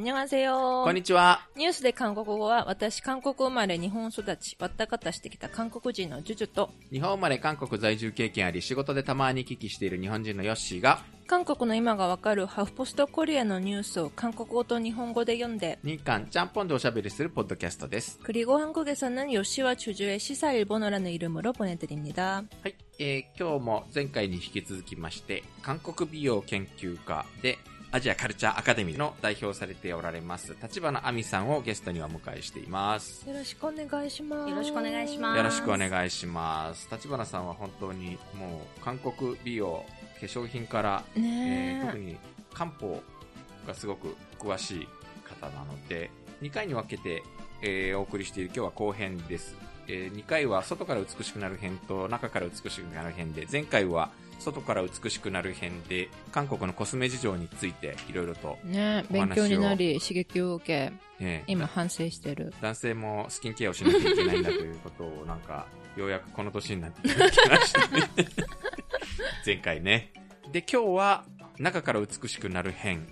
[0.00, 0.82] 안녕하세요.
[0.84, 1.40] こんにちは。
[1.56, 18.20] ニュースで韓国語は私韓国生まれ日本育ちわったかたしてきた韓国人のジュジュと日本生まれ韓国在住経験あり、仕事でたまに聞きしている日本人のヨッシーが、韓国の今がわかるハフポストコリアのニュースを韓国語と日本語で読んで日韓ちゃんぽんでおしゃべりするポッドキャストです。
[18.22, 22.44] 그리고 한국에서는 요시와 주주의 시사 일본어라는 이름으로 보내드립니다.
[22.62, 22.74] はい。
[22.98, 27.58] えー今日も前回に引き続きまして、韓国美容研究家で、
[27.93, 33.27] アジアカルチャーアカデミーの代表されておられます、立花亜美さんをゲストにはお迎えしています。
[33.27, 34.49] よろしくお願いします。
[34.49, 36.87] よろしくお願いしますよろしくお願いします。
[36.89, 39.83] 立花さんは本当にもう韓国美容、
[40.21, 42.17] 化粧品から、えーね特に
[42.53, 43.01] 漢方
[43.67, 44.87] がすごく詳しい
[45.27, 46.11] 方なので、
[46.41, 47.23] 2回に分けて、
[47.61, 49.53] えーお送りしている今日は後編です。
[49.89, 54.11] え2回は外から美しくなる編と中から美しくなる編で、前回は
[54.41, 62.53] 外から美しくなる編で、韓国のコスメ事情についていろいろと、ね勉強になり刺激を受けえー今反省してる。
[62.61, 68.09] 男性もスキンケアをしなきゃいけないんだということを、なんか、ようやくこの年になって気がしてね。
[69.45, 70.11] 前回ね。
[70.51, 71.25] で、今日は、
[71.59, 73.07] 中から美しくなる編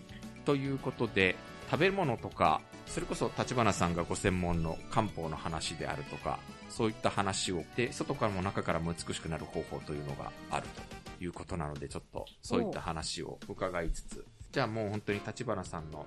[0.45, 1.35] ということで、
[1.69, 16.05] 食べ物とか、それこそ立花さんがご専門の漢方の話であるとか、そういった話を、で、外からも中からも美しくなる方法というのがあるということなので、ちょっとそういった話を伺いつつ、じゃあもう本当に立花さんの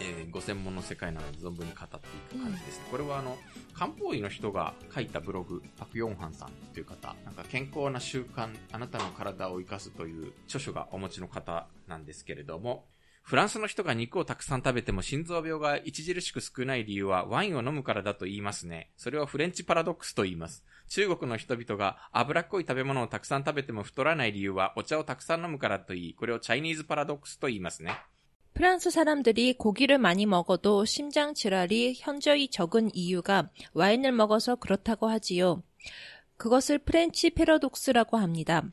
[0.00, 2.86] えーご専門の世界なので存分に語っていく感じです、ね。
[2.90, 3.36] これはあの
[3.74, 12.86] 漢方医の人が書いたブログパク・ヨンハンさんという方なんか健康な習慣あなたの体を生かすという著書がお持ちの方なんですけれども
[13.23, 18.89] フランスの人が肉をたくさん食べても心臓病が著しく少ない理由はワインを飲むからだと言いますね。
[18.97, 20.63] それをフレンチパラドックスと言います。
[20.87, 27.91] 中国の人々が脂っこい食べ物をたくさん食べても太らない理由はお茶をたくさん飲むからと言い、これをチャイニーズパラドックスと言いますね。
[28.55, 35.63] 프랑스 사람들이 고기를 많이 먹어도 심장 질환이 현저히 적은 이유가 와인을 먹어서 그렇다고 하지요.
[36.35, 38.63] 그것을 프렌치 패러독스라고 합니다.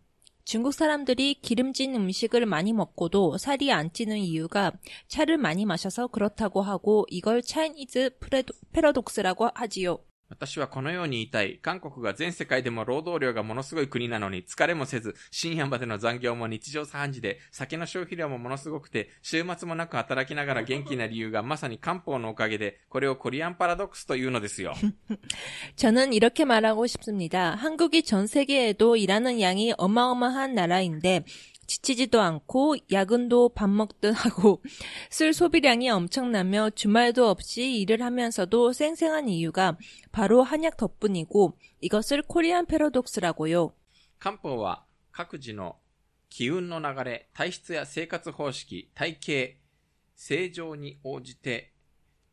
[0.44, 4.72] 중국 사람들이 기름진 음식을 많이 먹고도 살이 안 찌는 이유가
[5.08, 8.18] 차를 많이 마셔서 그렇다고 하고 이걸 차이니즈
[8.72, 10.00] 패러독스라고 하지요.
[10.31, 11.59] 私はこのように言いたい。
[11.63, 24.75] 韓国が全世界でも労働量がものすごい国なのに、疲れもせず、深夜までの残業も日常茶飯事で、酒の消費量もものすごくて、週末もなく働きながら元気な理由がまさに漢方のおかげで、これをコリアンパラドックスというのですよ。
[25.77, 27.55] 저는 이렇게 말하고 싶습니다.
[27.55, 31.25] 한국이 전 세계에도 일하는 양이 어마어마한 나라인데
[31.67, 34.63] 지치지도 않고 야근도 밥 먹듯 하고
[35.11, 39.77] 술 소비량이 엄청나며 주말도 없이 일을 하면서도 쌩쌩한 이유가
[40.13, 43.73] 바로 한약 덕분이고 이것을 코리안 패러독스라고요.
[44.19, 45.77] 漢方は各自の
[46.29, 49.57] 気運の流れ、体質や生活方式、体型、
[50.17, 51.73] 正常に応じて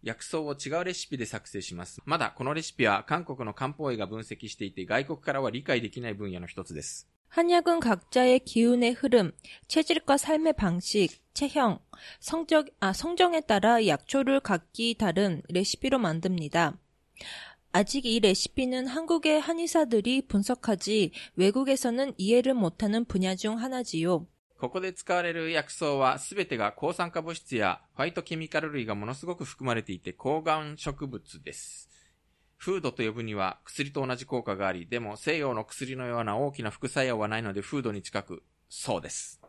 [0.01, 2.01] 薬草を違うレシピで作成します。
[2.05, 7.09] まだこのレシピは韓国の漢方医が分析していて外国からは理解できない分野の一つです。
[7.29, 9.31] 한약은 각자의 기운의 흐름,
[9.67, 11.79] 체질과 삶의 방식, 체형,
[12.19, 16.77] 성적, 아, 성정에 따라 약초를 각기 다른 레시피로 만듭니다.
[17.71, 24.27] 아직 이 레시피는 한국의 한의사들이 분석하지 외국에서는 이해를 못하는 분야 중 하나지요.
[24.59, 31.86] ここで使われる薬草はすべてが抗酸化物質やファイトケミカル類がものすごく含まれていて抗がん植物です。
[32.57, 39.44] フードと呼ぶには薬と同じ効果があり、でも西洋の薬のような大きな副作用はないのでフードに近く、そうです。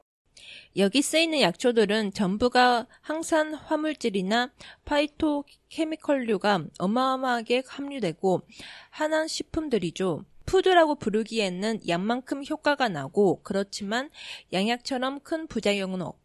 [0.77, 4.51] 여기 쓰이는 약초들은 전부가 항산 화물질이나
[4.85, 8.43] 파이토 케미컬류가 어마어마하게 함유되고
[8.91, 10.25] 한한 식품들이죠.
[10.47, 14.11] 푸드라고 부르기에는 약만큼 효과가 나고 그렇지만
[14.53, 16.25] 양약처럼 큰 부작용은 없고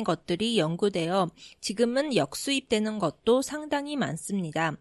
[0.04, 1.30] 것들이 연구되어
[1.60, 4.76] 지금은 역수입되는 것도 상당히 많습니다.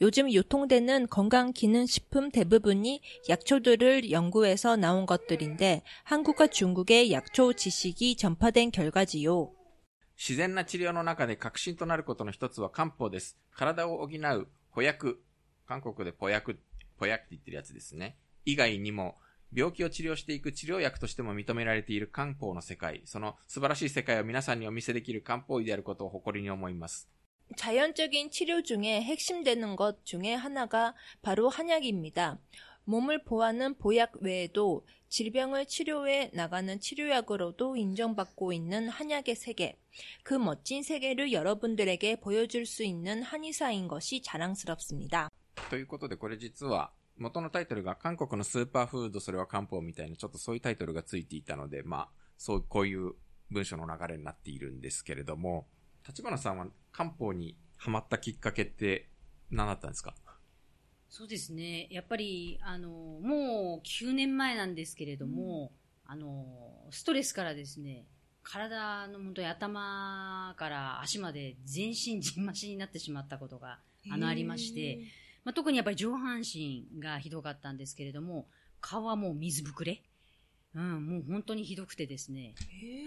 [0.00, 9.52] 요즘 유통되는 건강기능식품 대부분이 약초들을 연구해서 나온 것들인데 한국과 중국의 약초 지식이 전파된 결과지요.
[10.16, 13.36] 自然な治療の中で革新となることの一つは漢方です。
[13.54, 15.20] 体を補う補薬。
[15.66, 16.60] 韓国で補薬、
[16.96, 18.16] 補薬って言ってるやつですね。
[18.44, 19.16] 以外にも、
[19.54, 23.02] 病気を治療していく治療薬としても認められている漢方の世界。
[23.04, 27.08] その素晴らしい世界を皆さんにお見せできる漢方医であることを誇りに思います。
[27.56, 32.38] 자연적인 치료 중에 핵심되는 것 중에 하나가 바로 한약입니다.
[32.84, 39.78] 몸을 보호하는 보약 외에도 질병을 치료해 나가는 치료약으로도 인정받고 있는 한약의 세계.
[40.22, 45.30] 그 멋진 세계를 여러분들에게 보여줄 수 있는 한의사인 것이 자랑스럽습니다.
[45.68, 53.13] ということで、これ実は、 元のタイトルが韓国のスーパーフード、それは漢方みたいな、ちょっとそういうタイトルがついていたので、まあ、そう、こういう
[53.49, 55.67] 文章の流れになっているんですけれども、
[56.07, 59.09] 立花さんは漢方にハマったきっかけって
[59.51, 60.13] 何だったんですか？
[61.09, 61.87] そうですね。
[61.89, 65.71] やっぱり、あの、もう9年前なんですけれども、
[66.05, 66.45] あの、
[66.91, 68.05] ストレスからですね、
[68.43, 73.79] 体の本当に頭から足まで全身じんましになってしまったことが、
[74.11, 74.99] あの、ありまして、
[75.47, 78.49] まあ、特にやっぱり上半身がひどかったんですけれども、
[78.81, 80.03] 顔はもう水ぶくれ。
[80.75, 82.53] うん、もう本当にひどくてですね。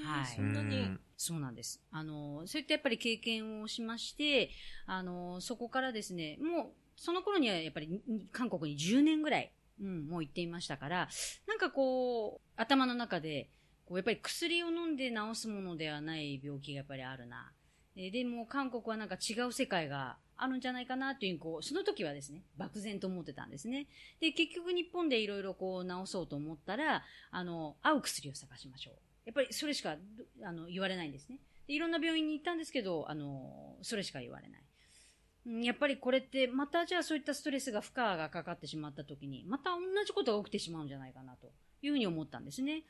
[0.03, 1.83] はいそんなにうんそうなんです。
[1.91, 4.49] あの、そういったやっぱり経験をしまして、
[4.87, 11.09] あの、そこからですね、もう、その頃にはやっぱりに韓国に10年ぐらい、うん、もう行っていましたから、
[11.47, 13.51] なんかこう、頭の中で、
[13.85, 17.53] こうやっぱり薬を飲んで治すものではない病気がやっぱりあるな。
[17.97, 23.87] えーでも韓国はなんか違う世界があるんじゃないかなというこう、その時はですね、漠然と思ってたんですね。
[24.21, 28.95] で、結局日本でいろいろこう治そうと思ったら、あの、合う薬を探しましょう。
[29.27, 29.97] やっぱりそれしか
[30.43, 31.39] あの言われないんですね
[31.69, 31.75] で。
[31.75, 35.65] いろんな病院に行ったんですけど、あの、それしか言われない。
[35.65, 41.51] やっぱりこれって、またじゃあそういったストレスが負荷がかかってしまった時に、また同じことが起きてしまうんじゃないかなと
[41.83, 42.85] いうふうに思ったんですね。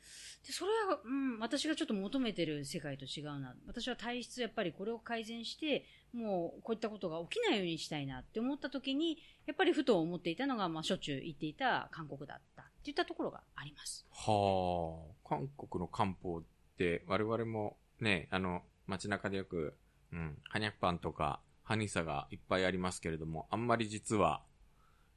[0.45, 3.55] で、それは、うん、私がちょっと求めてる世界と違うな。
[3.67, 14.05] 私は体質やっぱりこれを改善して、もうこういったことが起きないようにしたいなって思った時に、やっぱりふと思っていたのが、まあしょっちゅう行っていた韓国だったっていったところがあります。
[14.11, 16.43] はあ、韓国の漢方っ
[16.77, 19.77] て、我々もね、あの、街中でよく、
[20.11, 24.43] うん、ハニャクパンとか、ハニサがいっぱいありますけれども、あんまり実は、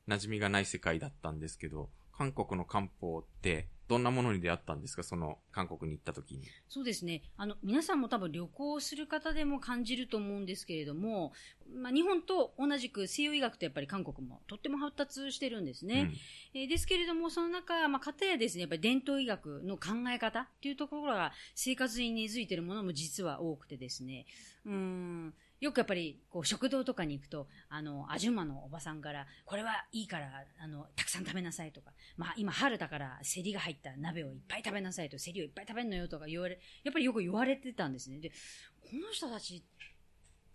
[0.07, 5.03] 馴染みがない世界だったんですけど、韓国の漢方って、どんなものに出会ったんですか？
[5.03, 6.47] その、韓国に行った時に。
[6.71, 7.21] そうですね。
[7.37, 11.33] あの、皆さんも多分旅行する方でも感じると思うんですけれども、
[11.77, 16.13] まあ、日本と同じく西洋医学とやっぱり韓国もとっても発達してるんですね。
[16.55, 24.25] えーですけれども、その中、まあ、方やですね、やっぱり伝統医学の考え方っていうところが生活に根付いてるものも実は多くてですね、
[24.65, 25.35] うーん、
[25.65, 38.19] よくやっぱり、こう、食堂とかに行くと、あの、アジュマのおばさんから、これはいいから、あの、たくさん食べなさいとか、まあ、今春だから、セリが入った鍋をいっぱい食べなさいと、セリをいっぱい食べるのよとか言われ、やっぱりよく言われてたんですね。
[38.21, 38.31] で、
[38.81, 39.65] この人たち、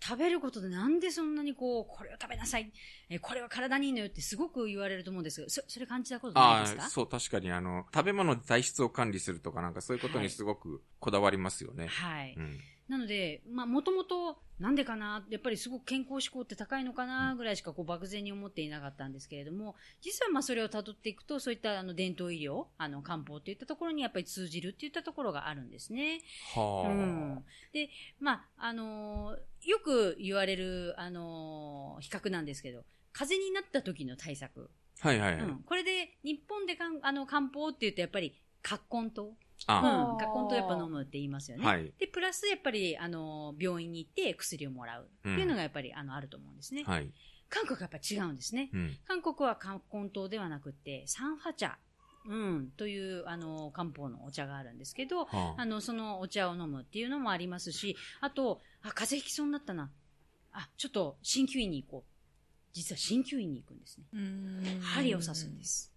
[0.01, 2.71] 食べることでなんでそんなにこう、これを食べなさい、
[3.09, 6.83] えーこれは体にいいのよってすごく言われると思うんですけど、そそれ感じたことないですか？
[6.83, 11.88] ああ、そう、確かにあの、食べ物で体質を管理するとかなんかそういうことにすごくこだわりますよね。
[11.88, 12.33] はい。
[12.38, 12.59] うん。
[12.89, 26.21] なので、まあ、もともと、なんでかな、やっぱりすごく健康志向って高いのかな、ぐらいしかこう漠然に思っていなかったんですけれども、実はまあそれを辿っていくと、そういったあの伝統医療、あの漢方っていったところにやっぱり通じるっていったところがあるんですね。
[26.56, 26.89] はあ。
[26.89, 27.45] うん。
[27.71, 27.89] で、
[28.19, 29.39] まあ、あのー
[29.69, 32.83] よく言われる、あのー比較なんですけど、
[33.13, 34.71] 風邪になった時の対策。
[35.00, 35.44] はいはいはい。
[35.44, 35.59] うん。
[35.59, 39.36] これで、日本でかんあの漢方って言うとやっぱり、葛根湯。
[39.67, 39.75] うん。
[39.75, 41.65] あ、葛根湯やっぱ飲むって言いますよね。
[41.65, 41.91] はい。
[42.00, 46.84] で、プラスやっぱり、あの、病院に行って薬をもらうっていうのがやっぱり、あの、あると思うんですね。
[46.84, 47.12] はい。
[47.50, 48.69] 韓国はやっぱり違うんですね。
[48.74, 48.98] うん。
[49.07, 51.77] 韓国は冠根湯ではなくて、三波茶、
[52.25, 59.91] うん、という、あの、漢方のお茶があるんですけど、はあの、そのお茶を飲むっていうのもありますし、あと、あ、風邪ひきそうになったな。
[60.51, 62.19] あ、ちょっと、鍼灸院に行こう。
[62.74, 64.05] 実は鍼灸院に行くんですね。
[64.81, 65.63] 針を刺すんで。
[65.63, 65.91] す。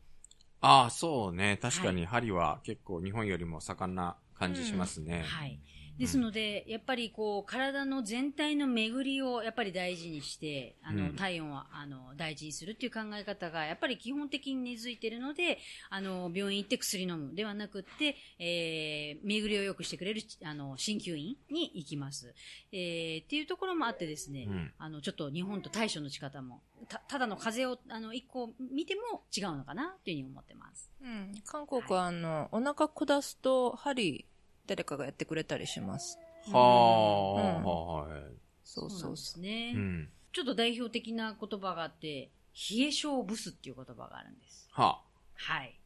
[0.62, 1.59] ああ、そうね。
[1.61, 5.23] 確かに針は結構日本よりも盛んな感じしますね。
[5.23, 5.59] はい。
[5.99, 15.58] ですので、やっぱりこう、体の全体の巡りをやっぱり大事にして、あの、うん体温をあの大事にするっていう考え方が、やっぱり基本的に根付いているので、
[15.90, 22.34] あの、病院行って薬飲むではなくって、えー、巡りを良くしてくれる、あの、鍼灸院に行きます。
[22.72, 30.90] えー、っていうところもあってですね、うんあの、ちょっと日本と対処の仕方も、た、ただの風邪を、あの、一個見ても違うのかなというふうに思ってます。
[31.02, 31.34] うん。
[31.44, 34.26] 韓国はあの、お腹下すと針、
[34.66, 36.19] 誰かがやってくれたりします。
[36.50, 38.23] はあ、うんはい。
[38.64, 39.73] そうそううそすね。
[39.75, 40.09] うん。
[40.33, 42.31] ちょっと代表的な言葉があって、
[42.71, 44.69] 冷え性ブスっていう言葉があるんです。
[44.73, 45.02] は
[45.35, 45.78] はい。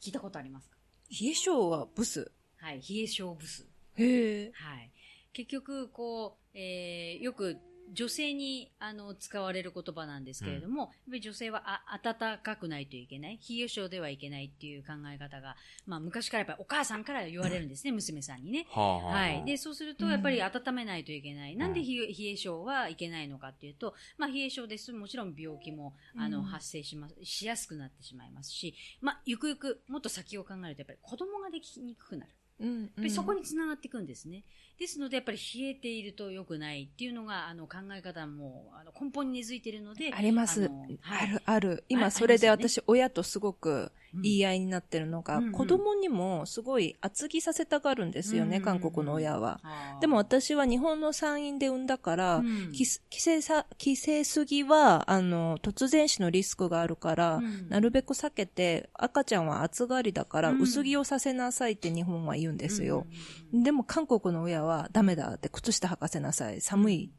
[0.00, 0.76] 聞いたことありますか？
[1.10, 1.14] う。
[1.24, 2.30] 冷え性はブス？
[2.58, 2.80] はい。
[2.80, 3.66] 冷え性ブス。
[3.96, 4.52] へえ。
[4.54, 4.90] はい。
[5.32, 7.58] 結局、こう、えー、よく
[7.92, 15.56] 女性にあの使われる言葉なんですけれども、やっぱり女性はあ暖かくないといけない、冷え性ではいけないっていう考え方が、
[15.86, 18.66] まあ昔からやっぱりお母さんから言われるんですね、娘さんにね。
[18.70, 19.44] はあはあはい。
[19.44, 21.56] で、そうすると、やっぱり温めないといけない。
[21.56, 32.32] なんで冷え性はいけないのかっていうと、まあ、冷え性ですと、もちろん病気も、あの、うん発生します、しやすくなってしまいますし、まあ、ゆくゆく、もっと先を考えると、やっぱり子供ができにくくなる。
[32.62, 34.44] うんやっぱりそこにつながっていくんですね。
[34.78, 40.68] ですので、やっぱり冷えていると良くないっていうのが、あの、考え方も、あの、根本に根付いているので、あります。
[40.68, 41.78] のある、ある。
[41.80, 49.60] あ今、それで私、親とすごくうん言い合いになってるのが、うんうん子供にもすごい厚着させたがるんですよね、うん韓国の親は。
[50.00, 63.06] でも私は日本の産院で産んだから、うんき規制さ、規制すぎは、あの、突然死のリスクがあるから、うんなるべく避けて、赤ちゃんは暑がりだから、うん薄着をさせなさいって日本は言うんですよ。
[63.52, 66.60] うんうんでも韓国の親はダメだって靴下履かせなさい。
[66.60, 67.12] 寒い。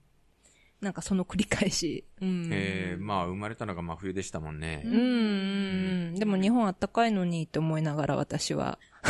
[0.83, 2.05] なんかその繰り返し。
[2.21, 2.49] うん。
[2.51, 4.83] えー、まあ、生まれたのが真冬でしたもんね。
[4.85, 5.01] うんうんう
[6.11, 6.15] ん。
[6.15, 8.77] でも日本あったかいのにって思いながら私は。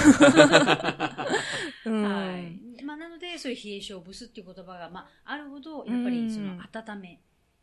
[1.86, 2.84] うんはい。
[2.84, 7.20] まあ、なので、そういう冷え性ブスっていう言葉が、まあ、あるほど、やっぱりその温め、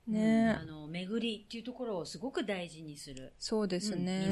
[0.07, 3.33] ねうんあの、巡りっていうところをすごく大事にする。
[3.39, 4.29] そうですね,、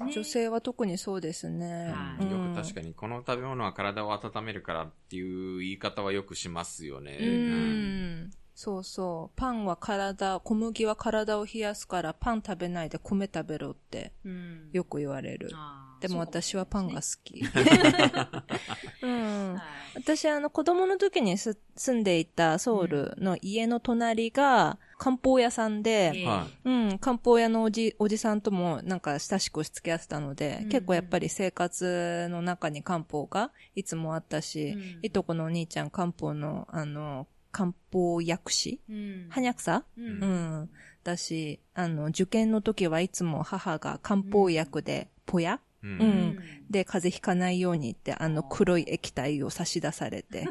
[0.00, 1.92] うん女性は特にそうですね。
[1.92, 7.18] はいよく確かに、この食べ物は体を温めるからっていう言い方はよくしますよね。
[7.18, 7.26] に。
[7.26, 8.30] うん。
[8.56, 9.36] そうそう。
[9.36, 14.70] パンは体、小麦は体を冷やすからパン食べないで米食べろってうん。
[14.72, 15.50] よく言われる。
[15.52, 17.40] あーでも私はパンが好き。
[17.40, 19.60] うんそうかもしれないですね。
[19.94, 26.24] 私、 あの、子供の時にす住んでいたソウルの家の隣が漢方屋さんで、はい。
[26.24, 30.68] はうん、漢方屋のおじ、おじさんともなんか親しくしつけ合ってたので、うん。
[30.70, 34.98] 結構やっぱり生活の中に漢方がいつもあったし、うん。
[35.02, 38.80] いとこのお兄ちゃん漢方の、あの、漢方薬師？
[38.90, 39.26] うん。
[39.30, 39.84] はにゃくさ？
[39.96, 40.18] ううん。
[40.18, 40.70] ん。
[41.02, 45.86] だし、あの、受験の時はいつも母が漢方薬で、ぽやい。
[45.86, 45.88] う。
[45.88, 46.08] うん。
[46.32, 46.36] ん。
[46.68, 50.46] で、風邪ひかないようにって、あの黒い液体を差し出されて、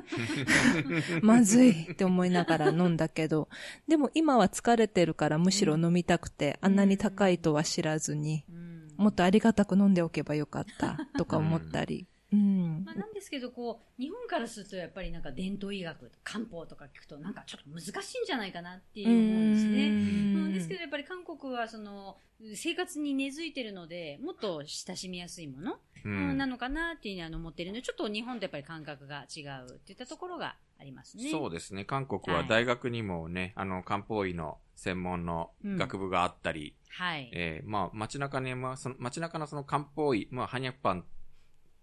[1.21, 3.49] まずいって思いながら飲んだけど、
[3.87, 8.93] でも今は疲れてるからむしろ飲みたくて、あんなに高いとは知らずに、うん。
[8.97, 12.07] もっとありがたく飲んでおけばよかったとか思ったり。
[12.33, 12.95] うんまあ、。
[12.95, 19.89] なんですけど、こう、日本からするとやっぱりなんか伝統医学、漢方とか聞くとなんかちょっと難しいんじゃないかなっていう思うんですね。
[19.89, 22.17] うんですけど、やっぱり韓国はその、
[22.55, 31.29] 生活に根付いてるので、もっと親しみやすいもの、ううんんなのかなっていうふうにあの思ってるので、ちょっと日本とやっぱり感覚が違うっていったところがありますね。
[31.31, 31.85] そうですね。
[31.85, 37.29] 韓国は大学にもね、あの、漢方医の専門の学部があったり、はい。
[37.33, 41.05] えーまあ、街中に、まあ、その、街中のその漢方医、まあ、ハニャクパン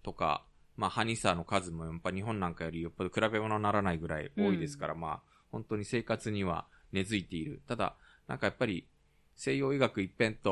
[0.02, 0.44] とか、
[0.76, 7.62] まあ、ハニサの数もやっぱ日本なんかよりよっぽど比べ物にならないぐらい多いですから、まあ、本当に生活には根付いている。
[7.68, 8.86] ただ、なんかやっぱり、
[9.34, 10.50] 西洋医学一辺倒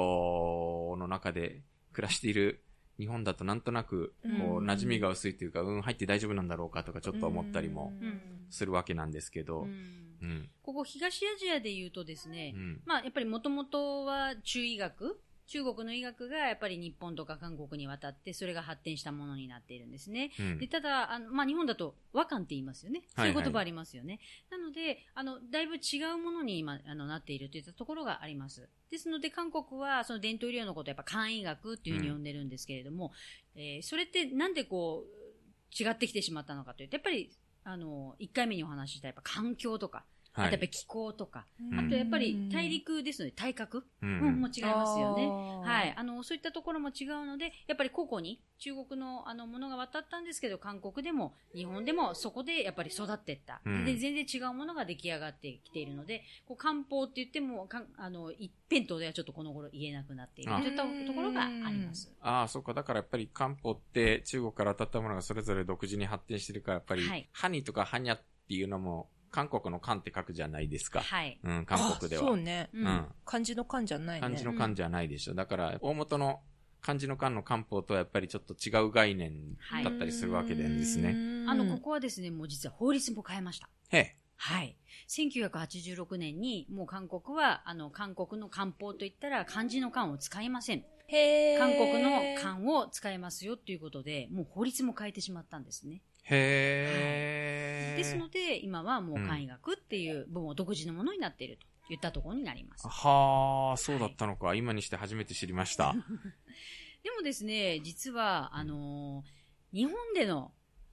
[0.96, 2.62] の中で暮らしている
[2.98, 9.70] 日本だとなんとなく、こう、うん馴染みが薄いというか、うん、入って大丈夫なんだろうかとかちょっと思ったりもうんするわけなんですけど、ううん。
[9.70, 12.80] んここ東アジアで言うとですね、うん。
[12.84, 15.18] まあ、やっぱりもともとは中医学、
[15.50, 20.30] 中国の医学がやっぱり日本とか韓国に渡って、それが発展したものになっているんですね。
[20.38, 23.02] うんでただ、あのまあ、日本だと和漢って言いますよね。
[23.16, 24.20] そういう言葉ありますよね。
[24.48, 28.68] なので、あの、だいぶ違うものに今、あの、なっているといったところがあります。
[28.92, 33.12] ですので、韓国は、その伝統医療のことをやっぱ漢医学っていうふうに呼んでるんですけれども、
[33.56, 37.30] えーそれってなんでこう、違ってきてしまったのかというと、やっぱり、
[37.64, 45.26] あの、1回目にお話ししたやっぱ環境とか、あはいとやっぱり気候とか、んあとやっぱり大陸ですので体格、ううんんも違いますよね。
[45.26, 45.32] ね
[45.64, 45.94] はい。
[45.96, 53.60] あの、そういったところも違うので、やっぱり個々に中国のあのものが渡ったんですけど、韓国でも日本でもそこでやっぱり育っていった。
[53.64, 62.12] うんで、全然違うものが出来上がってきているので、こう漢方って言っても、かんあの、一辺倒ではちょっとこの頃言えなくなっているあといったところがあります。
[62.20, 62.74] ああ、そうか。
[62.74, 71.00] だからやっぱり漢方って中国から当たったものがそれぞれ独自に発展してるから、やっぱり、はいハニとかハニャっていうのも、韓国の漢って書くじゃないですか。
[71.00, 71.38] はい。
[71.42, 72.24] うん、韓国では。
[72.24, 72.70] そうね。
[72.72, 73.06] ううんん。
[73.24, 74.26] 漢字の漢じゃないね。
[74.26, 75.34] 漢字の漢じゃないでしょ。
[75.34, 76.40] だから、大元の
[76.80, 81.14] 漢字の漢の漢方とはやっぱりちょっと違う概念はいだったりするわけですね。
[81.48, 83.68] あの、ここはですね、もう実は法律も変えました。
[83.90, 84.16] へえ。
[84.36, 84.76] はい。
[85.08, 90.84] 1986年に、もう韓国は、あの、韓国の漢方といったら漢字の漢を使いません。
[91.08, 92.10] へー韓国の
[92.40, 96.00] 漢を使いますよということで、もう法律も変えてしまったんですね。
[96.30, 97.96] へえ。
[97.96, 102.86] ですので、今はもう漢医学っていう、もう独自のものになっているといったところになります。
[102.88, 104.54] はあ、そうだったのか。
[104.54, 105.94] 今にして初めて知りました。
[107.02, 109.40] でもですね、実は、あのー
[109.72, 110.52] 日本での、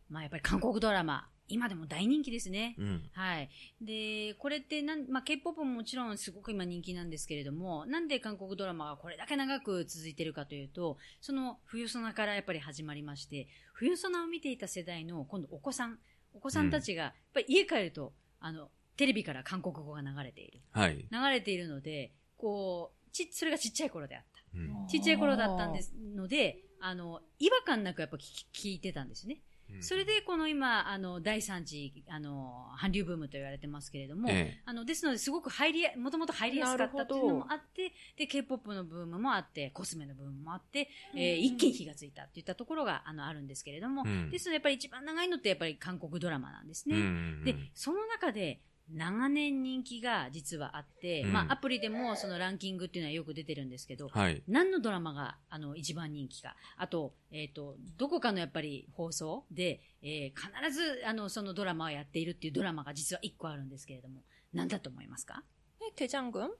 [0.09, 2.75] まあやっぱり韓国ドラマ、今でも大人気ですね。
[2.77, 3.09] うん。
[3.13, 3.49] はい。
[3.81, 15.99] で、これってなん、まあ、K-POP ももちろんすごく今人気なんですけれども、なんで韓国ドラマがこれだけ長く続いてるかというと、その冬ソナからやっぱり始まりまして、冬ソナを見ていた世代の今度お子さん、
[16.33, 20.61] お子さんたちが、やっぱり家帰ると、あの、テレビから韓国語が流れている。
[20.71, 21.07] はい。
[21.11, 24.43] 流れているので、こう、ち、それがちっちゃい頃であった。
[24.55, 29.41] うんちっちゃい頃だったんですので、あの、違和感なくやっぱ聞いてたんですね。
[29.81, 44.29] それ、で、この今、あの、第3次、あの、韓流ブームと言われてますけれども、えあの、ですので、すごく入りや、もともと入りやすかったっていうのもあって、で、K-POP のブームもあって、コスメのブームもあって、えーうん一気に火がついたっていったところが、あの、あるんですけれども、えうん。
[44.29, 46.95] ですので、やっぱり一番長いのって、やっぱり韓国ドラマなんですね。
[46.95, 47.43] うん。
[47.43, 54.41] で、その中で、長年人気が実はあって、うんまあ、アプリでもそのランキングっていうのはよく出てるんですけど、はい。
[54.47, 56.55] 何のドラマが、あの、一番人気か。
[56.77, 65.43] あと、えっ、と、どこかのやっぱり放送で、えー必ず、あの、そのドラマをやっているっていうドラマが実は一個あるんですけれども、何だと思いますか？
[65.81, 66.51] え、テジャン軍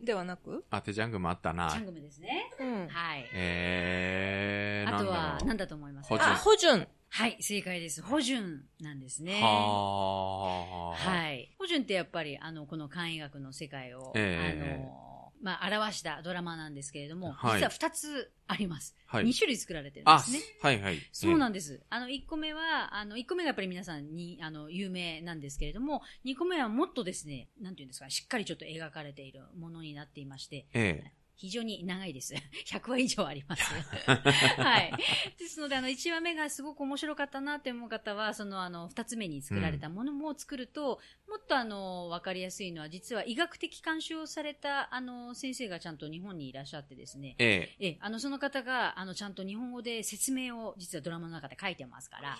[0.00, 0.64] ではなく？
[0.70, 1.86] あ、テジャングもあったなチャン。
[1.86, 2.50] グムですね。
[2.58, 2.88] うん。
[2.88, 3.28] はい。
[3.32, 6.88] えー、あとはなんだろ、う何だと思いますホジュンあ、かホジュン。
[7.10, 8.02] はい、正解です。
[8.02, 9.40] ホジュンなんですね。
[9.42, 11.10] はあ。
[11.10, 11.54] はい。
[11.58, 15.08] ホジュンってやっぱり、あの、この漢医学の世界を、ええあの、
[15.42, 18.94] まあ、表したドラマなんですけれども、はい実は二つあります。
[19.06, 19.24] はい。
[19.24, 20.98] 二種類作られてるんであすね。、はいはい。
[21.12, 21.82] そうなんんです。
[21.90, 31.12] あの、1個目は、あの、1個目がやっぱり皆さんに、あの、有名なんですけれども、2個目はもっとですね、なんていうんですか、しっかりちょっと描かれているものになっていまして、ええ。
[31.38, 32.34] 非常に長いです。
[32.66, 33.62] 100話以上あります。
[34.60, 34.92] はい。
[35.38, 47.76] ですので、あの、1話目がすごく面白かったなって思う方は、その、あの、2つ目に作られたものも作ると、もっとあの、わかりやすいのは、実は医学的監修をされた、あの、先生がちゃんと日本にいらっしゃってですね、ええ。
[47.78, 52.36] ええ、あの、その方が、あの、ちゃんと日本語で説明を、実はドラマの中で書いてますから、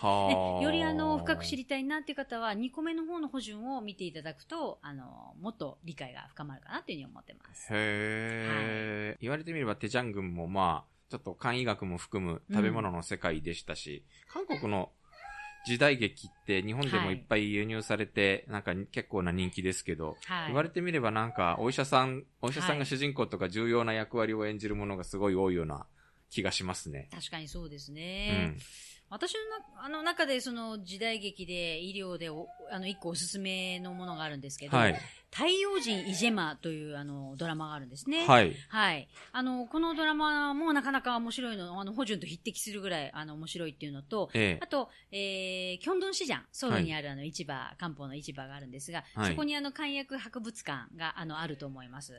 [0.61, 7.69] よりあの、深く知りたいなっていう方は、2個目の方の補順を見ていただくと、あの、もっと理解が深まるかなというふうに思ってます。
[7.71, 14.91] へえ、言われてみればテジャン軍もまあ、ちょっと漢医学も含む食べ物の世界でしたし、韓国の
[15.67, 20.47] 時代劇って日本でもいっぱい輸入されて、なんか結構な人気ですけど、はい。
[20.49, 25.87] 言われてみればなんかお医者さん、お医者さんはいが主人公とか重要な役割を演じるものがすごい多いような
[26.31, 27.09] 気がしますね。
[27.13, 28.47] 確かにそうですうね。
[28.47, 28.59] ん。
[29.11, 29.41] 私の
[29.81, 35.01] なあの中でその時代劇で医療でおあの一個おすすめのものがあるんですけど、はい。
[35.31, 38.27] 太陽人イジェマというあのドラマがあるんですね。
[38.27, 38.55] はい。
[38.69, 39.09] はい。
[39.33, 52.15] あの、このドラマもなかなか面白いの、あの、ホジュンと匹敵するぐらい、あの、面白いっていうのと、えあと、えー、キョンドン市場、ソウルにあるあの市場、漢方の市場があるんですが、はいそこにあの漢薬博物館があのあると思います。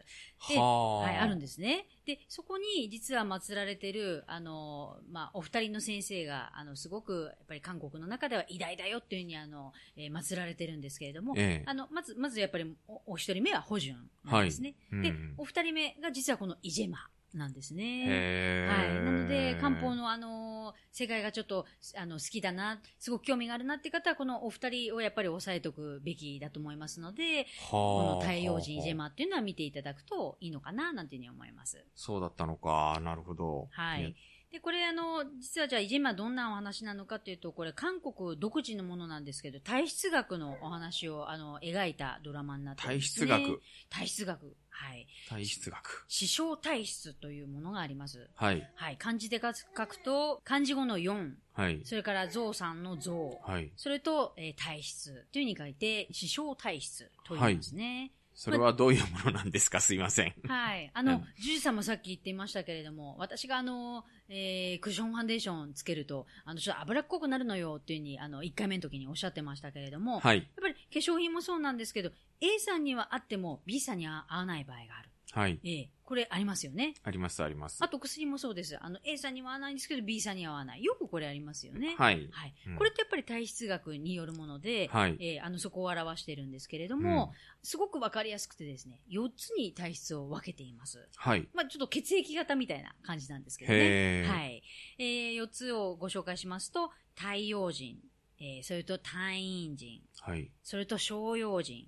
[0.52, 0.54] え。
[0.54, 1.00] ではあ。
[1.00, 1.88] はい、あるんですね。
[2.06, 14.75] で、そこに実は祀られてる、あの、まあ、お二人の先生が、あの、すごく、やっぱり韓国の中では偉大だよっていうふうに、あの、えー祀られてるんですけれども、ええあの、まず、まずやっぱりお、お一人目はホジュンなんですね。
[14.91, 18.05] でうん、お二人目が実はこのイジェマなんですね。
[18.07, 18.85] へはい。
[18.88, 19.01] え。
[19.01, 31.85] なので、漢方のあの、世界がちょっと、あの、好きだな、すごく興味があるなって方は、このお二人をやっぱり押さえておくべきだと思いますので、このこ太陽人イジェマっていうのは見ていただくといいのかな、なんていうふうに思います。
[31.95, 32.99] そうだったのか。
[33.03, 33.67] なるほど。
[33.71, 34.15] はい。
[34.51, 43.27] で、これあの、実はじゃあ、イジェマどんなお話なのかというと、これ韓国独自のものなんですけど、体質学のお話を、あの、描いたドラマになってるん体ですね。
[43.27, 43.62] 質学。
[43.89, 44.57] 体質学。
[44.69, 45.07] はい。
[45.29, 46.05] 体質学。
[46.07, 48.27] 視床体質というものがあります。
[48.33, 48.67] はい。
[48.73, 48.97] はい。
[48.97, 51.81] 漢字で書くと、漢字語の4、はい。
[51.83, 53.71] それからゾウさんのゾウ、はい。
[53.75, 58.13] それと、えー体質というふうに書いて、視床体質と言いますね。
[58.41, 59.82] それはどういうものなんですか？
[59.82, 60.34] すいません。
[60.47, 60.89] はい。
[60.93, 70.38] あのうん、ジュジさんもさっき言っていましたけれども、私があの、えークッションファンデーションつけると、あの、ちょっと脂っこくなるのよっていうふうに、あの、1回目の時におっしゃってましたけれども、はい。
[70.38, 75.10] やっぱり化粧品もそうなんですけど、A さんにはあっても B さんには合わない場合がある。
[75.32, 75.60] はい。
[75.65, 76.95] ええこれありますよね。
[77.04, 77.78] あります、あります。
[77.82, 78.76] あと薬もそうです。
[78.82, 80.84] あの、A さんには合わないんですけど、B さんには合わない。
[80.84, 81.93] よくこれありますよね。
[82.00, 82.28] はい。
[82.32, 91.08] はいうんこれってやっぱり体質学によるもので、はいえーあの、そこを表しているんですけれども、すごくわかりやすくてですね、4つに体質を分けています。
[91.15, 91.48] はい。
[91.54, 94.26] まあ、ちょっと血液型みたいな感じなんですけどね。
[94.28, 94.63] はい。
[94.98, 98.00] えー、4つをご紹介しますと、太陽人、
[98.39, 100.50] えー、それと単陰人、はい。
[100.63, 101.86] それと小陽人、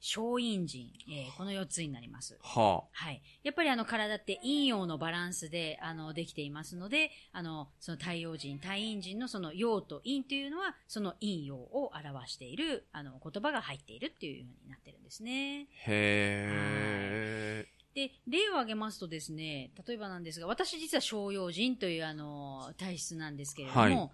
[0.00, 2.38] 小陰人、えー、この4つになります。
[2.42, 3.22] ははい。
[3.42, 15.68] やっぱりあの体って陰陽のバランスであのできていますので、あの、その太陽人、太陰人のその陽と陰というのは、その陰陽を表しているあの言葉が入っているっていうふうになってるんですね。
[15.70, 15.74] あ。
[15.88, 24.10] へで、例を挙げますとですね、例えばなんですが、私実は小陽人というあの体質なんですけれども、はい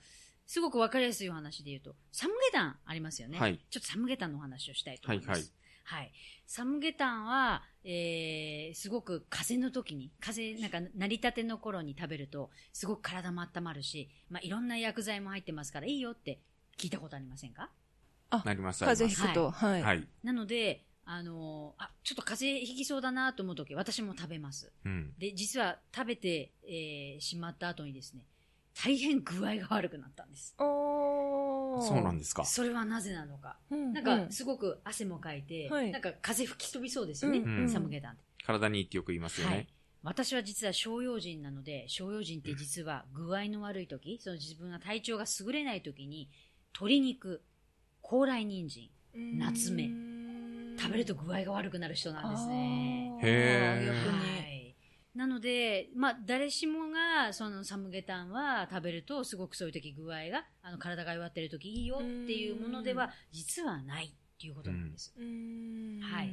[0.49, 3.37] すごくわかりやすいお話で言うと、サムゲタンありますよね。
[3.37, 5.29] はいちょっとサムゲタンのお話をしたいと思います。
[5.29, 5.51] はいはい。
[6.46, 16.40] サムゲタンは、えー、すごく風邪の時に、風邪、なんか、成り立ての頃に食べると、すごく体も温まるし、まあ、いろんな薬剤も入ってますからいいよって
[16.77, 17.70] 聞いたことありませんか？
[18.44, 19.83] なります、あります風邪ひくと、はい。
[19.83, 20.09] はい。
[20.22, 24.72] なので、あのーあ、ちょっと風邪ひきそうだなと思う時、私も食べます。
[24.85, 25.14] うん。
[25.18, 28.25] で、実は食べて、えーしまった後にですね、
[28.84, 30.54] 大変具合が悪くなったんです。
[30.58, 32.44] おそうなんですか。
[32.44, 33.58] それはなぜなのか。
[33.70, 38.22] うんなんか、すごく汗もかいて、はいなんか風吹き飛びそうですよね、うんサムゲタンって。
[38.44, 39.68] 体にいいってよく言いますよはいね。。
[40.02, 46.28] 私は実は小用心なので、小用心って実は具合の悪い時、その自分が体調が優れない時に、
[46.74, 47.42] 鶏肉、
[48.02, 49.88] 高麗人参、うん夏目
[50.78, 53.18] 食べると具合が悪くなる人なんですね。
[53.22, 54.20] へー逆に。
[54.20, 54.55] はい。
[55.16, 65.14] なので、まあ、誰しもが、そのサムゲタンは食べると、すごくそういう時具合が、あの、体が弱ってる時いいよっていうものでは、実はないっていうことなんです。
[65.18, 66.00] うん。
[66.02, 66.33] はい。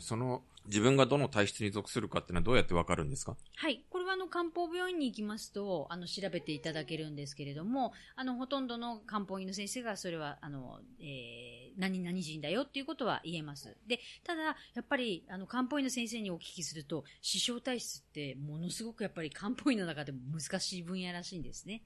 [0.00, 3.36] その、自分がどの体質に属するかっていうのはどうやってわかるんですか？
[3.54, 3.84] はい。
[3.88, 13.76] これはあの、漢方病院に行きますと、あの、調べていただけるんですけれども、あの、ほとんどの漢方医の先生が、それは、あの、えー、何々人だよっていうことは言えます。
[13.86, 21.82] で、ただ、やっぱり、あの、漢方医の先生にお聞きすると、視床体質って、ものすごくやっぱり漢方医の中でも難しい分野らしいんですね。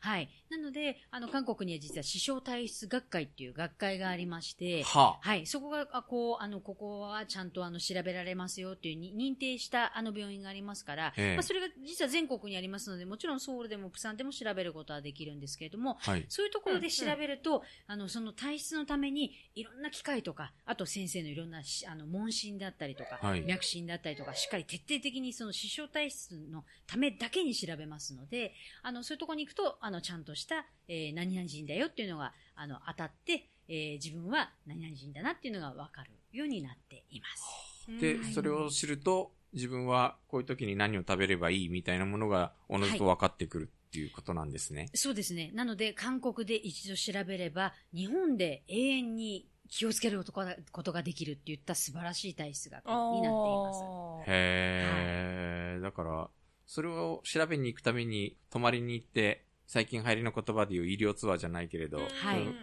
[0.00, 0.28] はい。
[0.50, 5.28] なので、あの、韓国には実は視床体質学会っていう学会がありまして、はあ。
[5.28, 5.46] はい。
[5.46, 16.24] そこが、あこう、あの、ここはちゃんとあの、調べられますよっていうに認定したあの病院がありますから、ええまあ、それが実は全国にありますので、もちろんソウルでもプサンでも調べることはできるんですけれども、はい。
[16.28, 19.21] そういうところで調べると、あの、その体質のために、
[19.54, 23.42] いろんな機械とか、あと先生のいろんなし、あの、問診だったりとか、はい。
[23.42, 38.00] 脈診だったりとか、しっかり徹底的にその視床体質のためだけに調べますので、あの、そういうところに行くと、あの、ちゃんとした、えー何々人だよっていうのが、あの、当たって、えー自分は何々人だなっていうのがわかるようになっています。
[38.00, 44.88] でうん、それを知ると、自分はこういう時に何を食べればいいみたいなものが、おのずと分かってくるっていうことなんですね。
[44.94, 45.50] そうですね。
[45.52, 54.30] なので、韓国で一度調べれば、日本で永遠に気をつけることがことができるっていった素晴らしい体質学になっています。
[54.30, 56.30] へえ、だから、
[56.66, 62.08] それを調べに行くために泊まりに行って、最近流行りの言葉で言う医療ツアーじゃないけれど、はい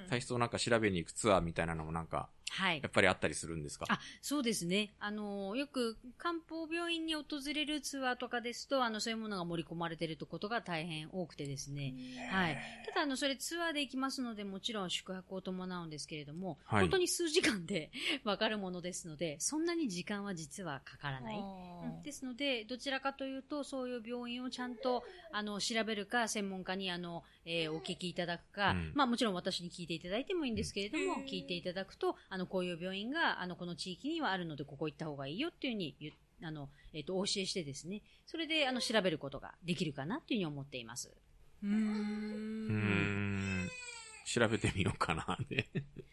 [0.10, 2.88] 体質をなんか調べに行くツアーみたいなのもなんか、はいや。
[2.88, 3.86] っぱりあったりするんですか？
[3.90, 4.94] あ、そうですね。
[5.00, 11.94] あの、よく漢方病院に訪れるツアーとかですと、あの、そういうものが盛り込まれていることが大変多くてですね。
[12.32, 12.58] はい。
[12.86, 17.92] ただ、あの、それツアーで行きますので、もちろん宿泊を伴うんですけれども、はい本当に数時間で
[18.24, 21.38] わかるものですので、そんなに時間は実はかからない。
[21.38, 21.70] うん
[22.04, 41.12] ですので、どちらかというと、そういう病院をちゃんと、あの、調べるか、専門家に、あの、えーお聞きいただくか、うんまあもちろん私に聞いていただいてもいいんですけれども、うん聞いていただくと、あの、こういう病院が、あの、この地域にはあるので、ここ行った方がいいよっていうふうに言っあの、えっ、と、お教えしてですね、それで、あの、調べることができるかなっていうふうに思っています。
[41.64, 43.70] うーうーん。
[44.34, 45.68] 調べてみようかな、で。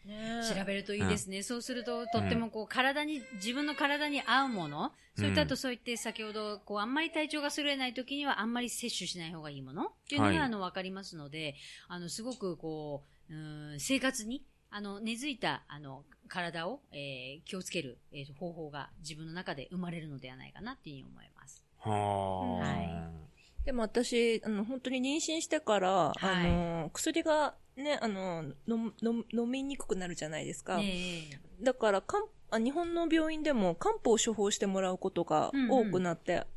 [0.05, 1.43] ね調べるといいですね。
[1.43, 9.85] そうすると、とってもこう、体に、自分の体に合うもの、それとあとそう言って先ほど、こう、あんまり体調が優れない時にはあんまり摂取しない方がいいもの？
[9.85, 11.55] っていうのはいが、あの、わかりますので、
[11.87, 21.63] あの、すごくこう、うーん生活に、あの、根付いた、あの、体を、えー気をつける、えー方法が自分の中で生まれるのではないかなっていうふうに思います。
[21.79, 21.95] はあ。
[22.63, 23.11] は
[23.65, 30.79] でも私、あの、本当に妊娠してから、あの、薬がね、あの、飲飲飲みにくくなるじゃないですか。
[31.61, 36.47] だからかんあ、日本の病院でも漢方を処方してもらうことが多くなってて、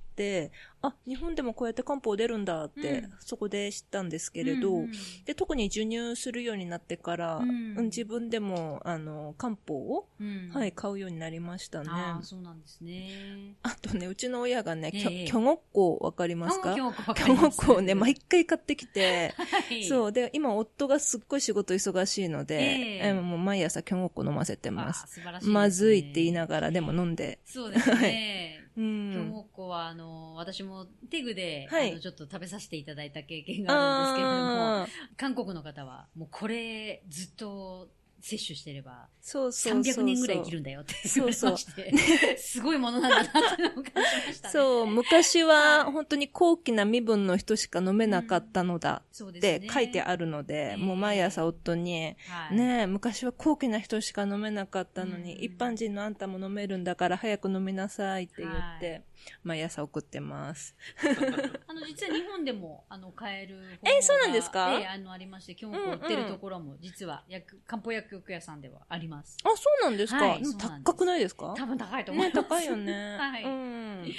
[0.83, 3.13] あ、日本でもこうやって漢方出るんだって、うん。
[3.21, 4.93] そこで知ったんですけれど、うんうん
[5.25, 7.51] で、特に授乳するようになってから、うん。
[7.79, 10.51] うん自分でも、あの、漢方を、うん。
[10.53, 11.89] はい、買うようになりましたね。
[11.91, 13.55] ああ、そうなんですね。
[13.63, 16.73] あとね、うちの親がね、きょえョゴッコわかりますか？
[16.73, 17.61] あ今日わかキョゴります。
[17.61, 19.85] ッコをね、毎回買ってきて、はい。
[19.85, 23.09] そう、で、今夫がすっごい仕事忙しいので、ええ。
[23.09, 25.05] えもう毎朝キョゴッコ飲ませてます。
[25.05, 25.07] あ。
[25.07, 25.53] 素晴らしいね。
[25.53, 27.39] まずいって言いながらでも飲んで。
[27.45, 28.57] そうですね。
[28.59, 29.31] う京ん。
[29.33, 37.89] ごっこは、あの、私もテグで、はいあの、ちょっと食べさせていただいた経験があるんですけれども、韓国の方は、もうこれ、ずっと
[38.21, 40.05] 摂取してれば、そうそうそうそう。
[40.05, 40.95] 300年ぐらい生きるんだよって。
[41.15, 41.75] 言われそうそう。
[42.39, 44.53] すごいものなんだなって感じましたね。
[44.53, 49.03] そう、昔ははい本当に高貴な身分の人しか飲めなかったのだ。
[49.11, 50.77] って書いてあるので、ええ。
[50.77, 55.45] もう毎朝夫に、はい、ねえ、昔は高貴な人しか飲めなかったのに、うん。
[55.45, 59.03] 一般人のあんたも飲めるんだから早く飲みなさいって言って、はい
[59.43, 60.77] 毎朝送ってます。
[61.67, 63.93] あの、実は日本でも、あの、買える方法が。
[63.99, 64.79] えそうなんですか？
[64.79, 69.37] ええあの、ありまして、今日売ってるところも、実は、薬、漢方薬局屋さんではあります。
[69.45, 70.43] あ、そうなんですか、はい
[70.85, 71.55] 高くないですか？
[71.57, 72.49] 多分高いと思いね、ます。
[72.49, 72.93] 高いよね。
[73.19, 74.13] はいうん。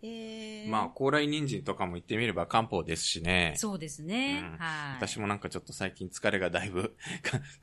[0.00, 3.54] えー、まあ、高麗人参とかも言ってみれば漢方ですしね。
[3.56, 4.40] そうですね。
[4.44, 4.96] うんはい。
[4.96, 6.96] 私もなんかちょっと最近疲れがだいぶ、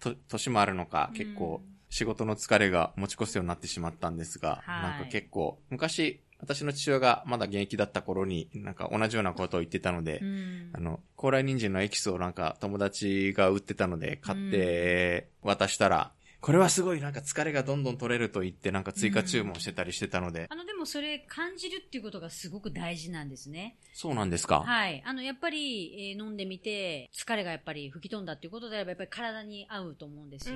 [0.01, 10.69] と年もあるのか、結構仕事の疲れが持ち越すようになってしまったんですが、はいなんか結構、昔、私の父親がまだ現役だった頃に、なんか同じようなことを言ってたので、うん。
[10.73, 16.11] あの、高麗人参のエキスをなんか友達が売ってたので、買って渡したら、
[16.45, 23.77] これはすごいなんか疲れがどんどん取れると言ってなんか追加注文してたりしてたので、あの、でもそれ感じるっていうことがすごく大事なんですね。
[23.95, 24.59] そうなんですか？
[24.59, 25.01] はい。
[25.07, 30.55] あの、やっぱり、えー飲んでみて、疲れがやっぱり吹き飛んだっていうことであれば、やっぱり体に合うと思うんですよ。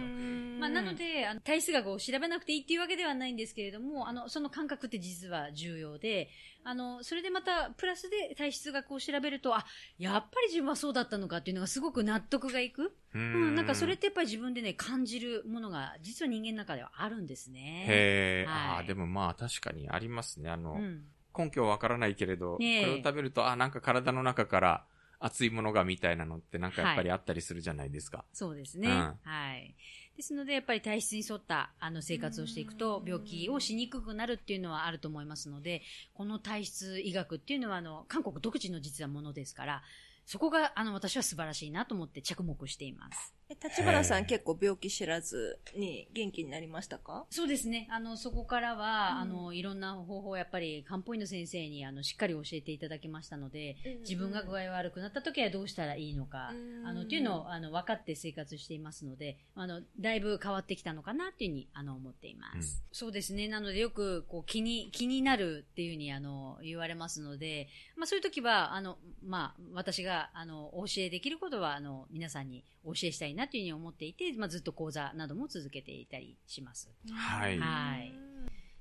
[0.59, 6.29] まあ、なの、で、あの体質学を調べなくていいっていうわけではないんですけれども、あの、その感覚って実は重要で、
[6.63, 9.65] あの、それでまた、プラスで体質学を調べると、あ、
[9.97, 12.93] やっぱり自分はそうだったのかっていうのがすごく納得がいく。
[13.13, 17.85] ううん、なんかそれってやっぱり自分でね、感じるものが、実は人間の中ではあるんですね。
[17.87, 20.49] へえ、はいああ、でもまあ確かにありますね。
[20.49, 21.05] あの、うん。
[21.37, 24.85] 根拠はわからないけれど、ねえこれを食べると、あ、なんか体の中から
[25.19, 28.25] 熱いものがみたいなのってなんかやっぱりあったりするじゃないですか。
[28.33, 28.89] そうですね。
[28.89, 29.75] うんはい。
[30.19, 35.81] ですので、やっぱり体質に沿ったあの生活をしていくと、病気をしにくくなるっていうのはあると思いますので、
[36.13, 39.81] この体質医学っていうのは、あの、韓国独自の実はものですから、
[40.25, 43.33] そこが、あの、私は素晴らしいなと思って着目しています。
[43.51, 47.25] え立花さん結構病気知らずに元気になりましたか？
[47.31, 47.87] そうですね。
[47.89, 62.83] あの、そこからは、うんあの、いろんな方法をやっぱり漢方医の先生に、あの、しっかり教えていただきましたので、自分が具合悪くなった時はどうしたらいいのか、うんあの、っていうのを、あの、分かって生活していますので、あの、だいぶ変わってきたのかなっていうふうに、あの、思っています。
[62.91, 63.47] そうですね。
[63.47, 76.89] なので、よく、こう、気に、気になるっていうふうに、あの、言われますので、まあ、そういう時は、あの、まあ、私が、あの、お教えできることは、あの、皆さんにお教えしたいなというふうに思っていて、まあ、ずっと講座なども続けていたりします。
[77.11, 78.13] はいはい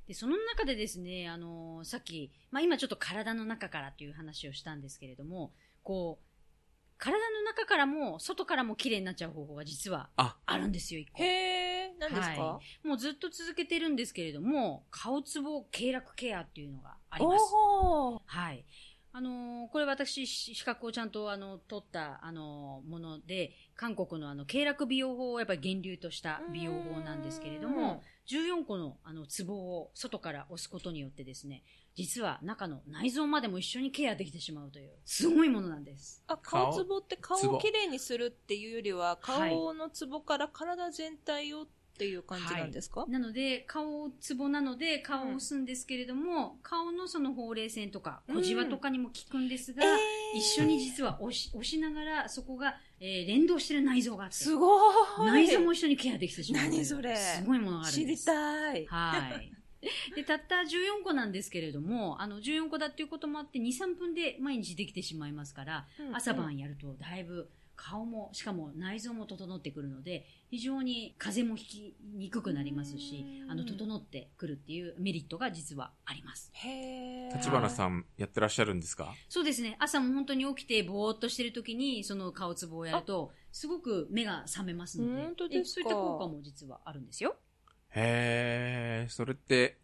[0.09, 6.29] で、その中でですね、あのさっき、まあ今ちょっと体の中からという話をしたんですけれども、こう、
[6.97, 11.23] 体の中からも外からも綺麗になっちゃう方法が実はあ、あるんですよ、一個。
[11.23, 17.45] へえ、何ですか、はもうずっと続けてるんですけれども、顔ツボ経絡ケアっていうのがあります。
[18.25, 18.65] はい。
[19.19, 31.65] あのーこれ私、し資格をちゃんと、あの、取った、あのーもので、韓国のあの、経絡美容法をやっぱり源流とした美容法なんですけれども、14個のあの、ツボを外から押すことによってですね、
[31.97, 36.23] 実は中の内臓までも一緒にケアできてしまうという、すごいものなんです。
[36.29, 39.51] あ、顔ツボって顔をきれいにするっていうよりは、はい。
[39.51, 41.67] 顔のツボから体全体をっ
[41.99, 49.83] ていう感じなんですか、なので、顔ツボなので顔を押すんですけれども、顔のそのほうれい線とか小じわとかにも効くんですが、
[50.35, 56.73] 一緒に実は押し押しながらそこが、えー連動してる内臓があって、すごーい内臓も一緒にケアできてしまうという。
[56.77, 57.17] 何それ？
[57.17, 58.27] すごいものがあるん知りです。
[58.27, 58.87] たい。
[58.87, 59.53] はい。
[60.17, 67.49] で、たった14個なんですけれども、あの、14個だっていうこともあって、2、3分で毎日できてしまいますから、うん朝晩やるとだいぶ
[67.81, 76.51] 顔も、しかも内臓も整ってくるので、非常に風邪もひきにくくなりますしう、んあの、整ってくるっていうメリットが実はあります。
[76.55, 79.15] へー立花さんやってらっしゃるんですか？
[79.29, 79.77] そうですね。
[79.79, 87.37] 朝も本当に起きてぼーっとしてる時に、その顔つぼをやると、すごく目が覚めますので、本当ですそういった効果も実はあるんですよ。
[87.91, 89.79] へえ、それって、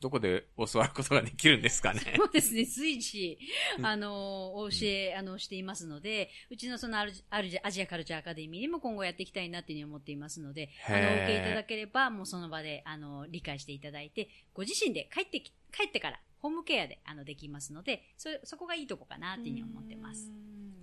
[0.00, 2.00] どこで教わることができるんですかね？
[2.16, 3.38] そうですね、随時
[3.78, 3.86] う、ん。
[3.86, 20.30] あの、お教え、あの、していますので、うちのそのアルジアルジアジアカルチャーアカデミーでも今後やっていきたいなっていうふうに思っていますので、あの、お受けいただければ、もうその場で、あの、理解していただいて、ご自身で帰ってき、帰ってから、ホームケアで、あの、できますので、そ、そこがいいとこかなっていうふうに思ってます。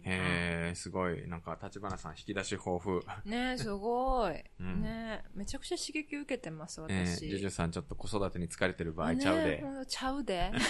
[0.07, 1.27] へえ、すごい。
[1.27, 3.01] なんか、立花さん引き出し豊富。
[3.25, 4.43] ねえ、すごい。
[4.59, 7.25] うんねえ、めちゃくちゃ刺激受けてます、え私。
[7.25, 10.51] ー、ジュジュさんちょっと子育てに疲れてる場合ちゃうねでちゃうで。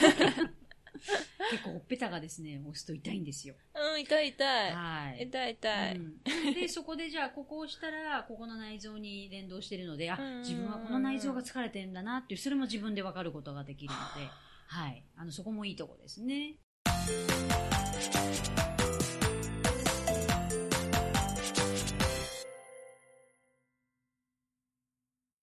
[1.51, 3.55] 結構ほっぺたがですね、押すと痛いんですよ。
[3.75, 4.71] うん、痛い痛い。
[4.73, 5.23] はい。
[5.23, 5.95] 痛い痛い。
[5.95, 6.17] うん
[6.53, 14.27] で、そこでじゃあ、ここを押したら、ここの内臓に連動してるので、あうん、自分はこの内臓が疲れてるんだなっていう、それも自分でわかることができるので、
[14.67, 15.03] はい。
[15.15, 16.55] あの、そこもいいとこですね。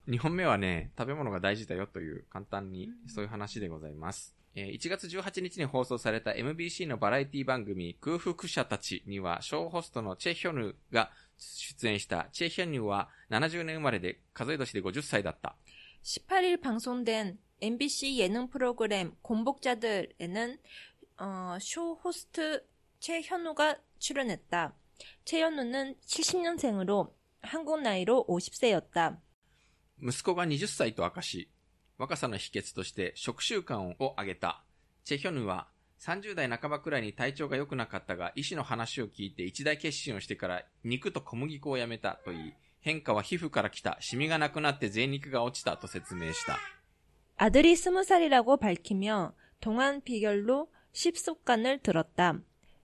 [0.07, 4.35] 2本目はね、食べ物が大事だよという簡単にそういう話でございます。
[4.55, 15.55] えー1月18日に放送された MBC のバラエティ番組空腹者たちには、ショーホストのチェヒョヌが出演したチェヒョヌは70年生まれで数え年で50歳だった。
[16.03, 20.57] 18일 방송된 MBC 예능 프로그램 공복자들에는
[21.17, 22.65] 어, 쇼 호스트
[22.99, 24.73] 최현우가 출연했다.
[25.25, 29.17] 최현우는 70년생으로 한국 나이로 50세였다.
[30.01, 31.49] 息子が20歳と明かし、
[31.97, 34.63] 若さの秘訣として食習慣を挙げた。
[35.03, 35.67] チェヒョヌは
[35.99, 46.57] 30代半ばくらいに体調が良くなかったが、医師の話を聞いて一大決心をしてから肉と小麦粉をやめたと言い、変化は皮膚から来た、シミがなくなって贅肉が落ちたと説明した。
[47.35, 52.39] 아들이 20살이라고 밝히며 동안 비결로 식습관을 들었다.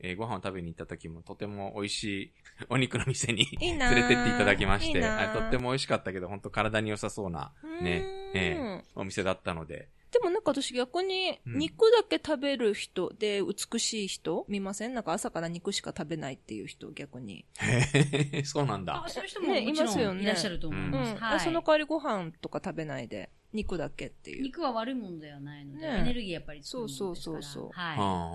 [0.00, 2.32] えーご飯を食べに行った時もとても美味しい
[2.70, 8.62] お肉の店にいい連なれてっていただきまして、いいとっても美味しかったけど、本当体に良さそうなね、えうん。
[8.78, 11.58] えお店だったので、でもなんか私逆にうん。
[11.58, 14.94] 肉だけ食べる人で美しい人見ません？
[14.94, 17.44] なんか朝から肉しか食べないっていう人逆に。
[17.60, 19.04] へえ、そうなんだ。
[19.04, 19.08] あ。
[19.08, 20.20] そういう人もねもちろいますよね。
[20.20, 20.90] んいらっしゃると思いうん。
[20.92, 21.16] ます。
[21.16, 21.40] はい。
[21.40, 24.42] その代わりご飯とか食べないで肉だけっていう。
[24.42, 25.98] 肉は悪いものではないので、ね。
[26.00, 27.70] エネルギーやっぱりそうそうそうそう。
[27.72, 27.98] はい。
[27.98, 28.30] はあ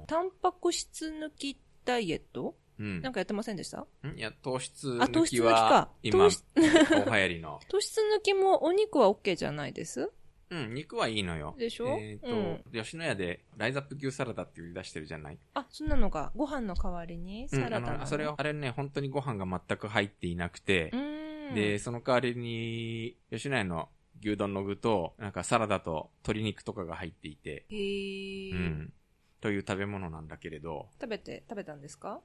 [0.00, 2.54] はタンパク質抜きダイエット？
[2.56, 3.02] あうん。
[3.02, 3.86] なんかやってませんでした？
[4.04, 4.16] ん？
[4.16, 5.54] いや、糖質あ糖抜き質抜きか。
[5.54, 7.60] は、今、糖質大流行りの。
[7.68, 10.10] 糖質抜きもお肉は OK じゃないです？
[10.48, 11.56] うん、肉はいいのよ。
[11.58, 11.98] でしょ？
[12.00, 15.38] えっ、と、吉野家で、ライザップ牛サラダっていう出してるじゃない？
[15.54, 20.90] あ、そんなのが、ご飯の代わりにサラダうん、それを、あれね、本当にご飯が全く入っていなくて。
[20.92, 21.54] う、ーん。
[21.56, 23.88] で、その代わりに、吉野家の
[24.22, 28.92] 牛丼の具と、なんかサラダと鶏肉とかが入っていて、へーうん。
[29.40, 32.20] という食べ物なんだけれど、食べて、食べたんですか？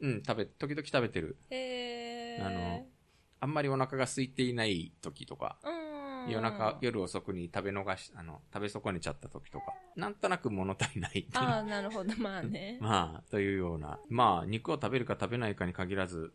[0.00, 1.36] うん、食べ、時々食べてる。
[1.50, 2.46] へー。
[2.46, 2.86] あの、
[3.40, 6.30] あんまりお腹が空いていない時とか、うーん。
[6.30, 11.28] 夜中、夜遅くに食べ逃し、あの、食べ損ねちゃった時とか、なんとなく物足りない。
[11.34, 12.78] ああ、なるほど、まあね。
[12.82, 14.00] まあ、というような。
[14.08, 16.32] まあ、肉を食べるか食べないかに限らず、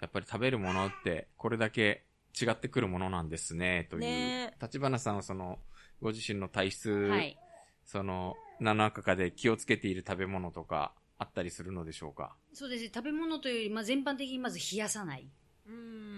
[0.00, 2.06] やっぱり食べるものって、これだけ
[2.40, 4.02] 違ってくるものなんですね、という。
[4.02, 5.58] ね立花さんはその、
[6.00, 7.38] ご自身の体質、はい。
[7.84, 12.34] その、の中で気をつけている食べ物とか、あったりするのでしょうか？
[12.54, 12.90] そうですね。
[12.94, 15.28] 食べ物というより、まあ、全般的にまず冷やさない。
[15.70, 15.74] う。
[15.74, 16.10] うん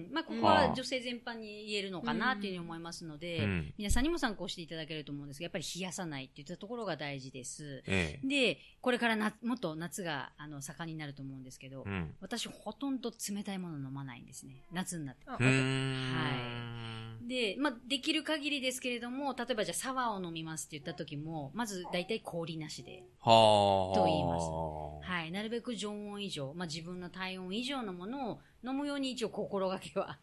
[0.00, 0.12] ん。
[0.12, 3.74] まあ、ここは女性全般に言えるのかなっていうふうに思いますので、うん。
[3.78, 7.82] 皆さんにも参考していただけると思うんですが、やっぱり冷やさないっていったところが大事です。
[7.86, 8.26] ええ。
[8.26, 12.14] で、これからなもっと夏があの盛んになると思うんですけど、うん。
[12.20, 14.56] 私ほとんど冷たいもの飲まないんですね。
[14.72, 15.22] 夏になって。
[15.26, 17.28] あうーん。
[17.28, 23.04] で、まあ、できる限りですけれども、例えばじゃあサワーを飲みますって言った時も、まず大体氷なしで。
[23.20, 23.96] はあ。
[23.96, 24.46] と言います
[25.08, 25.30] はい。
[25.30, 30.18] なるべく常温以上、まあ、自分の体温以上のものを飲むように一応心がけは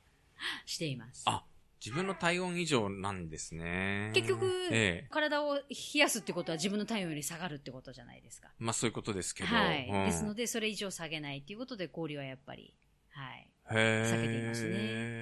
[0.65, 1.23] しています。
[1.25, 1.43] あ、
[1.83, 4.11] 自分の体温以上なんですね。
[4.13, 5.07] 結局ええ。
[5.09, 5.63] 体を冷
[5.95, 8.49] やすってことは自分の体温より下がるってことじゃないですか。
[8.59, 9.55] まあそういうことですけど。
[9.55, 9.87] はい。
[9.89, 12.75] うんですので、それ以上下げないっていうことで氷はやっぱり、
[13.09, 13.49] はい。
[13.71, 15.17] へ避けていますね。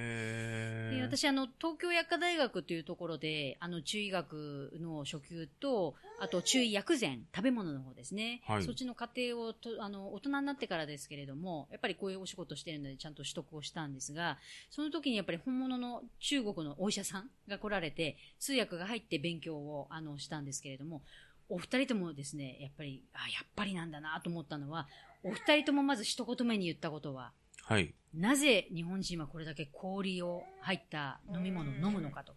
[0.92, 8.42] で私、あの、東京薬科大学というところで、あの、中医学の初級と、あと中医薬膳、食べ物の方ですね。
[8.46, 8.64] はい。
[8.64, 14.38] そっちの過程をと、あの、大人になってからですけれども、やっぱりこういうお仕事してるのでちゃんと取得をしたんですが、
[14.70, 21.02] その時にやっぱり本物の中国のお医者さんが来られて、通訳が入って勉強を、あの、したんですけれども、
[21.50, 24.88] お二人ともですね、やっぱり、あ、やっぱりなんだなと思ったのは、
[25.24, 27.32] お二人ともまず一言目に言ったことは、
[27.68, 27.96] はい。
[28.14, 32.34] なぜ日本人はこれだけ氷を入った飲み物を飲むのかと。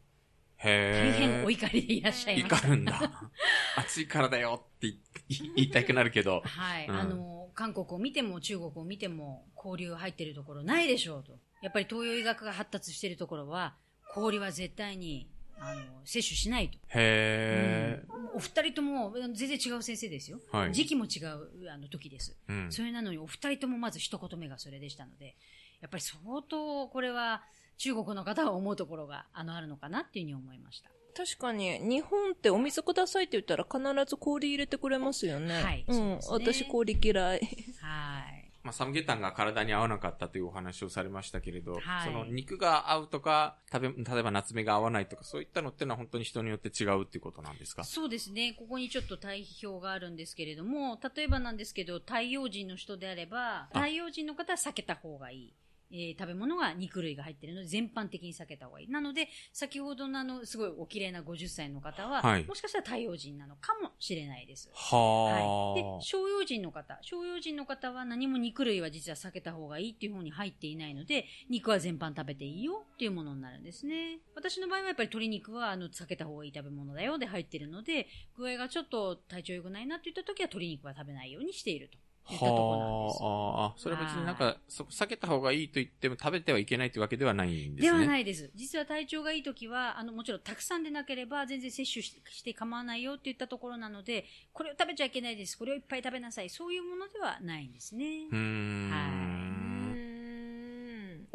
[0.56, 1.12] へえ。
[1.12, 2.66] 大変お怒りでいらっしゃいました。
[2.66, 3.30] 怒るんだ。
[3.76, 4.94] 暑いからだよって
[5.28, 6.40] 言いたくなるけど。
[6.46, 11.38] はい、うんあの、韓国を見ても中国を見ても氷が入ってるところないでしょうと。
[11.60, 13.76] やっぱり東洋医学が発達しているところは、
[14.14, 15.28] 氷は絶対に、
[15.60, 16.78] あの、摂取しないと。
[16.88, 18.04] へえ。
[18.12, 20.38] うんお二人とも全然違う先生ですよ。
[20.52, 20.72] はい。
[20.72, 22.36] 時期も違うあの時です。
[22.48, 22.66] うん。
[22.70, 25.34] それなのにお二人ともまず一言目がそれでしたので、
[25.80, 27.42] やっぱり相当これは
[27.78, 30.90] 中国の方は思うところがあのあるのかなっていうふうに思いました。
[31.16, 35.62] 確かに、日本ってお水くださいって言ったら必ず氷入れてくれますよね。
[35.62, 37.40] はいうう私氷嫌い。
[37.80, 38.37] はい。
[38.68, 47.82] まあ、サムゲタンが体に合わなかったというお話をされましたけれど、はいその肉が合うとか、食べ、例えば夏目が合わないとか、そういったのってのは本当に人によって違うっていうことなんですか？
[47.84, 48.54] そうですね。
[48.58, 55.54] ここにちょっと対比表があるんですけれども、例えばなんですけど、太陽人の人であれば、太陽人の方は避けた方がいい。
[55.90, 58.88] えー食べ物が肉類が入っているので、全般的に避けた方がいい。
[58.88, 64.70] なので、先ほどのあの、すごいお綺麗な50歳の方は、はいもしかしたら太陽人なのかもしれないです。
[64.74, 65.82] ははい。
[65.82, 66.98] で、小陽人の方。
[67.02, 74.18] 小陽人の方は何も肉類は実は避けた方がいいっていう方に入っていないので、肉は全般食べていいよっていうものになるんですね。
[74.34, 81.98] 私の場合はやっぱり鶏肉はあの避けた方がいい食べ物だよで入ってるので、具合がちょっと体調良くないなって言った時は鶏肉は食べないようにしていると。
[82.34, 83.22] たところなんです。
[83.22, 87.98] はあ、あそれは別になんか、そこ避けた方がいいと言っても食べてはいけないというわけではないんですね。
[87.98, 88.50] ではないです。
[88.54, 95.56] 実は体調がいい時は、あの、もちろんたくさんでなければ全然摂取しして構わないよって言ったところなので、これを食べちゃいけないです。
[95.56, 96.50] これをいっぱい食べなさい。
[96.50, 98.28] そういうものではないんですね。
[98.30, 98.90] うーん。
[98.90, 99.37] は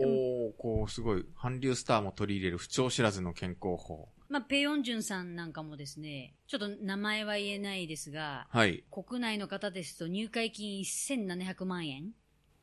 [0.04, 0.16] うん
[0.47, 4.10] おー、こう、すごい、韓流スターも取り入れる不調知らずの健康法。
[4.30, 8.84] まあ、ペヨンジュンさんなんかもですね、ちょっと名前は言えないですが、はい。
[8.89, 12.12] 国内の方ですと入会金1700万円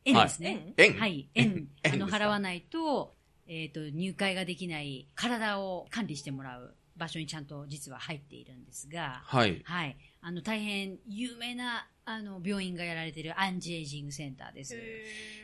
[0.05, 0.75] 円ですね。
[0.77, 0.99] 円？
[0.99, 1.69] はい、円。
[1.85, 3.15] あの、払わないと、
[3.47, 9.63] えっ、と、入会ができない体を管理してもらう場所にちゃんと実は入っているんですが、はい。
[9.65, 9.97] はい。
[10.21, 14.77] あの、大変有名な、あの、病院がやられているアンチエイジングセンターです。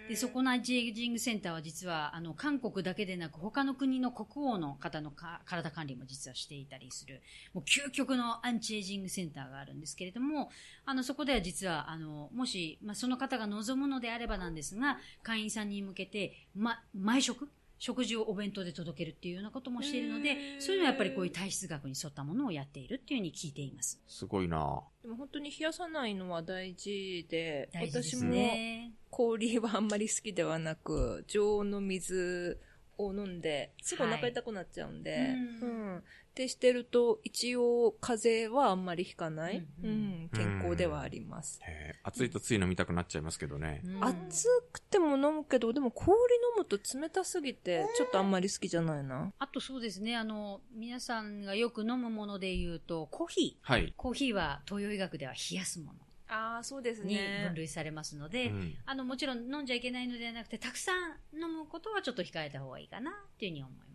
[0.08, 7.22] で、そこのアンチエイジングセンターは実は、あの、韓国だけでなく、他の国の国王の方のか体管理も実はしていたりする、
[7.54, 10.50] もう究極のアンチエイジングセンターがあるんですけれども、
[10.84, 17.48] あの、そこでは実は、あの、もし、まあ、その方が望むのであればなんですが、会員さんに向けて、ま、毎食
[17.78, 24.00] 食事をお弁当で届けるっていうようなこともしているので、そういうのはやっぱりこういう体質学に沿ったものをやっているっていうふうに聞いています。
[24.06, 28.92] すごいなでも本当に冷やさないのは大事で、大事です私もね。
[29.10, 32.60] 氷はあんまり好きではなく、常温の水
[32.98, 36.04] を飲んで、すぐお腹痛くなっちゃうんで、ううん。
[36.36, 41.60] でしてると、一応風邪はあんまりひかない、ううんん、健康ではあります。
[42.02, 43.80] 暑いとつい飲みたくなっちゃいますけどね。
[43.84, 49.32] うん暑くても飲むけど、でも氷飲むと冷たすぎて、ちょっとあんまり好きじゃないな。
[49.38, 53.72] あとそうですね、あの、皆さんがよく飲むもので言うと、コーヒー。
[53.72, 53.94] はい。
[53.96, 63.85] コーヒーは東洋医学では冷やすものああ、そうですに分類されますので、うんあの、もちろん飲んじゃいけないのではなくて、たくさん飲むことはちょっと控えた方がいいかなっていうふうに思います。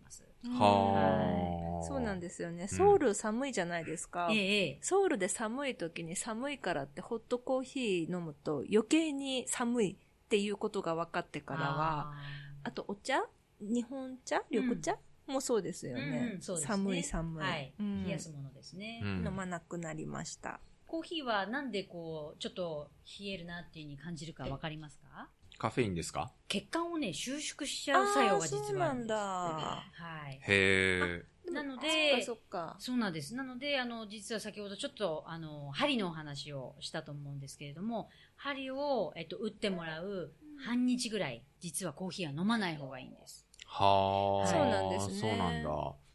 [0.50, 1.84] はあ。
[1.84, 2.68] そうなんですよね。
[2.68, 4.28] ソウル寒いじゃないですか。
[4.30, 4.78] ええ、ええ。
[4.82, 12.12] ソウルで寒い時に寒いからってホットコーヒー飲むと余計に寒いっていうことが分かってからは、
[12.62, 13.22] あとお茶？
[13.60, 14.42] 日本茶？
[14.50, 16.02] 緑茶、もそうですよね。
[16.02, 17.44] うんね寒い寒い。
[17.44, 17.74] はい。
[17.78, 19.00] うん冷やすものですね。
[19.02, 20.60] うん飲まなくなりました。
[20.86, 25.28] コーヒーはなんでこう、ちょっと冷えるなっていうふうに感じるかわかりますか？
[25.62, 26.32] カフェインですか？
[26.48, 29.08] 血管をね、収縮しちゃう作用が実はあるんです。
[29.08, 30.40] そうなんだはい。
[30.42, 31.24] へえ。
[31.52, 32.76] なのそっでかそっか。
[32.80, 33.36] そうなんです。
[33.36, 40.32] なので、あの、実は先ほどちょっと、あの、針のお話をしたと思うんですけれども、針を、えっと、打ってもらう
[40.64, 43.46] 半日ぐらい、実はコーヒーは飲まない方がいいんです。
[43.66, 44.48] はあ。
[44.48, 45.70] そうなんですねそうなんだ。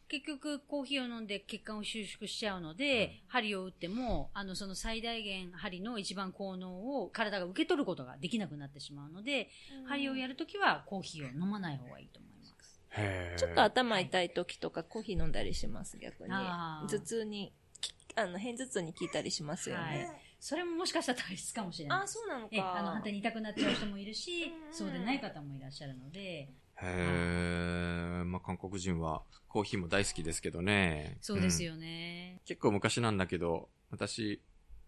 [0.08, 9.50] 結局、コーヒーを飲んで血管を収縮しちゃうので、針を打っても、あの、その最大限針の一番効能を体が受け取ることができなくなってしまうので、
[9.86, 13.38] 針をやるときはコーヒーを飲まない方がいいと思います。
[13.38, 16.30] ちょっと頭痛い時とかコーヒー飲んだりします、逆に。
[16.34, 20.08] 頭痛に、きあの、偏頭痛に効いたりしますよね。
[20.40, 22.14] それももしかしたら体質かもしれないあ、です。
[22.14, 23.02] そうなのえあの、か反。
[23.02, 26.48] 対に痛くなっちゃう人もいるしう、んそうでない方もいらっしゃるので、
[26.82, 28.24] へえ。
[28.24, 31.18] まあ、韓国人はコーヒーも大好きですけどね。
[31.20, 31.68] そうですよ。
[31.68, 32.40] よね。
[32.44, 34.40] 結構昔なんだけど、私、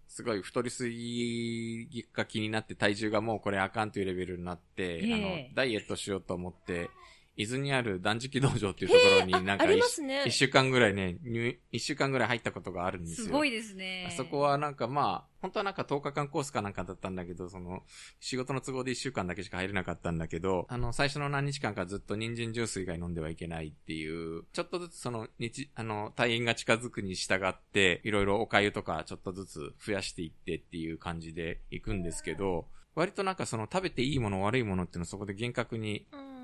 [0.09, 5.17] すごい太りすぎが気になって体重がもうこれあかんというレベルになって、ええあ
[5.51, 6.91] の、ダイエットしようと思って、
[7.41, 10.33] 伊豆にある断食道場っていうところになんあか一ね一。
[10.33, 13.27] 週間ぐらいね、入一週間ぐらい入ったことがあるんですよ。
[13.29, 14.07] すごいですね。
[14.09, 17.83] あそこはなんかまあ、本当はなんか10日間コースかなんかだったんだけど、その、
[18.21, 36.40] 仕事の都合で1週間だけしか入れなかったんだけど、あの、最初の何日間かずっと人参ジュース以外飲んではいけないっていう、ちょっとずつその、日、あの、退院が近づくに従って、いろいろお粥とかちょっとずつ増やしていってっていう感じで行くんですけど、割となんかその食べていいもの悪いものっていうのをそこで厳格にうん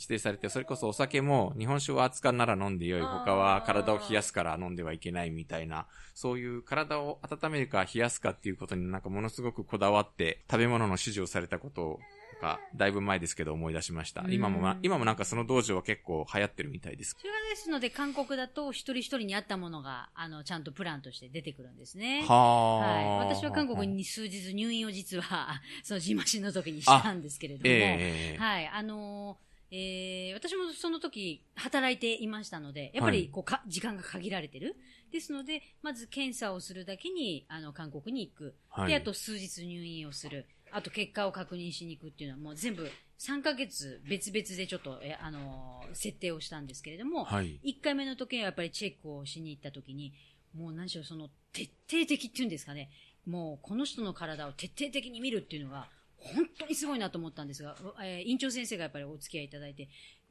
[0.00, 3.02] 指定されて、それこそお酒も日本酒は熱燗なら飲んでよい。
[3.02, 12.00] 他は体を冷やすから飲んではいけないみたいな、そういう体を温めるか冷やすかっていうことになんかものすごくこだわって食べ物の指示をされたことを
[12.40, 14.22] か、だいぶ前ですけど思い出しました。
[14.22, 17.14] うん今もま、今もなんかその道場は結構流行ってるみたいです。
[17.18, 22.24] それがですので、韓国だと一人一人に合ったものが、あの、ちゃんとプランとして出てくるんですね。
[22.26, 23.28] はあ、はい。
[23.28, 28.68] 私は韓国に数日入院を実は、 その自慢しの時にしたんですけれども、ええはい。
[28.68, 34.76] あのーえー私もその時働いていましたので、やっぱりこうか、時間が限られてる。
[35.12, 38.54] ですので、まず検査をするだけに、あの、韓国に行く。
[38.68, 40.46] はいで、あと数日入院をする。
[40.72, 47.58] あと結果を確認しに行くっていうのはもう全部3ヶ月別々でちょっと、えあのー設定をしたんですけれども、はい。
[47.64, 50.14] 1回目の時はやっぱりチェックをしに行った時に、
[50.54, 52.90] もう何しろその徹底的っていうんですかね、
[53.26, 55.88] もうこの人の体を徹底的に見るっていうのが、
[56.20, 59.88] 本当にすごいなと思ったんですが、えー院長先生がやっぱりお付き合いいただいて、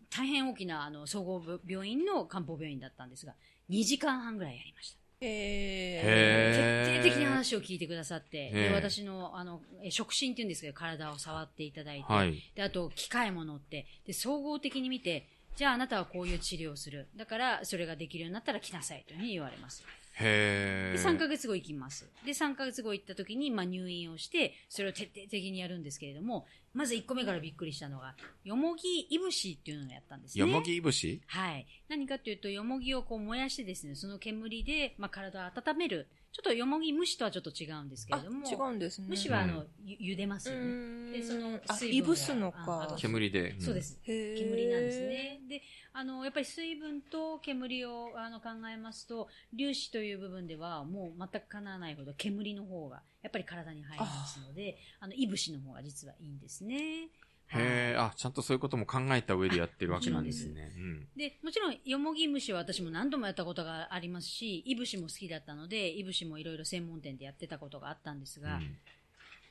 [0.10, 3.34] 大変大きなあの総合病院の漢方病院だったんですが、
[3.70, 5.00] 2時間半ぐらいやりました。
[5.22, 12.42] へへー徹底的な話を聞いてくださって、へでー私のあのえ触診っていうんですけど、体を触っていただいて、はい。
[12.56, 17.10] で、あと、機械も乗って、で、総合的に見て、じゃああなたはこういう治療をする。
[17.18, 19.84] だから、それができるようになったら来なさいというふうに言われます。
[20.20, 20.95] で、へえ。
[20.97, 22.09] 3ヶ月後行きます。
[22.26, 30.41] で、3ヶ月後行った時に、まあ入院をして、それを徹底的にやるんですけれども、まず1個目からびっくりしたのが、よもぎいぶしっていうのをやったんですね。
[30.41, 31.65] よもぎいぶしはい。
[31.88, 36.07] 何かというと、よもぎをこう燃やしてですね、その煙で、まあ体を温める。
[36.32, 39.08] ちょっとよもぎ蒸しとはちょっと違うんですけれども、あ、違うんですね。
[39.10, 41.12] 蒸しはあの、うんゆ茹でますよね。
[41.12, 42.96] で、そのあ、水分がいぶすのあかあ。
[42.98, 43.54] 煙で。
[43.54, 43.82] んそうで。
[43.82, 44.00] す。
[44.06, 45.42] 煙なんですね。
[45.50, 49.28] で、あの、やっぱり水分と煙をあの考えますと、
[49.58, 57.10] 粒子という部分ではもう全くかなわないほど煙の方がやっぱり体に入りますので、あの、いぶしの方が実はいいんですね。
[57.52, 60.72] へえ、あ、ちゃんとそういうことも考えた上でやってるわけなんですね。
[60.78, 61.08] うん。
[61.16, 68.78] で、もちろん、よもぎ蒸しは私も何度もやったことがありますし、いぶしも好きだったので、いぶしもいろいろ専門店でやってたことがあったんですが、うん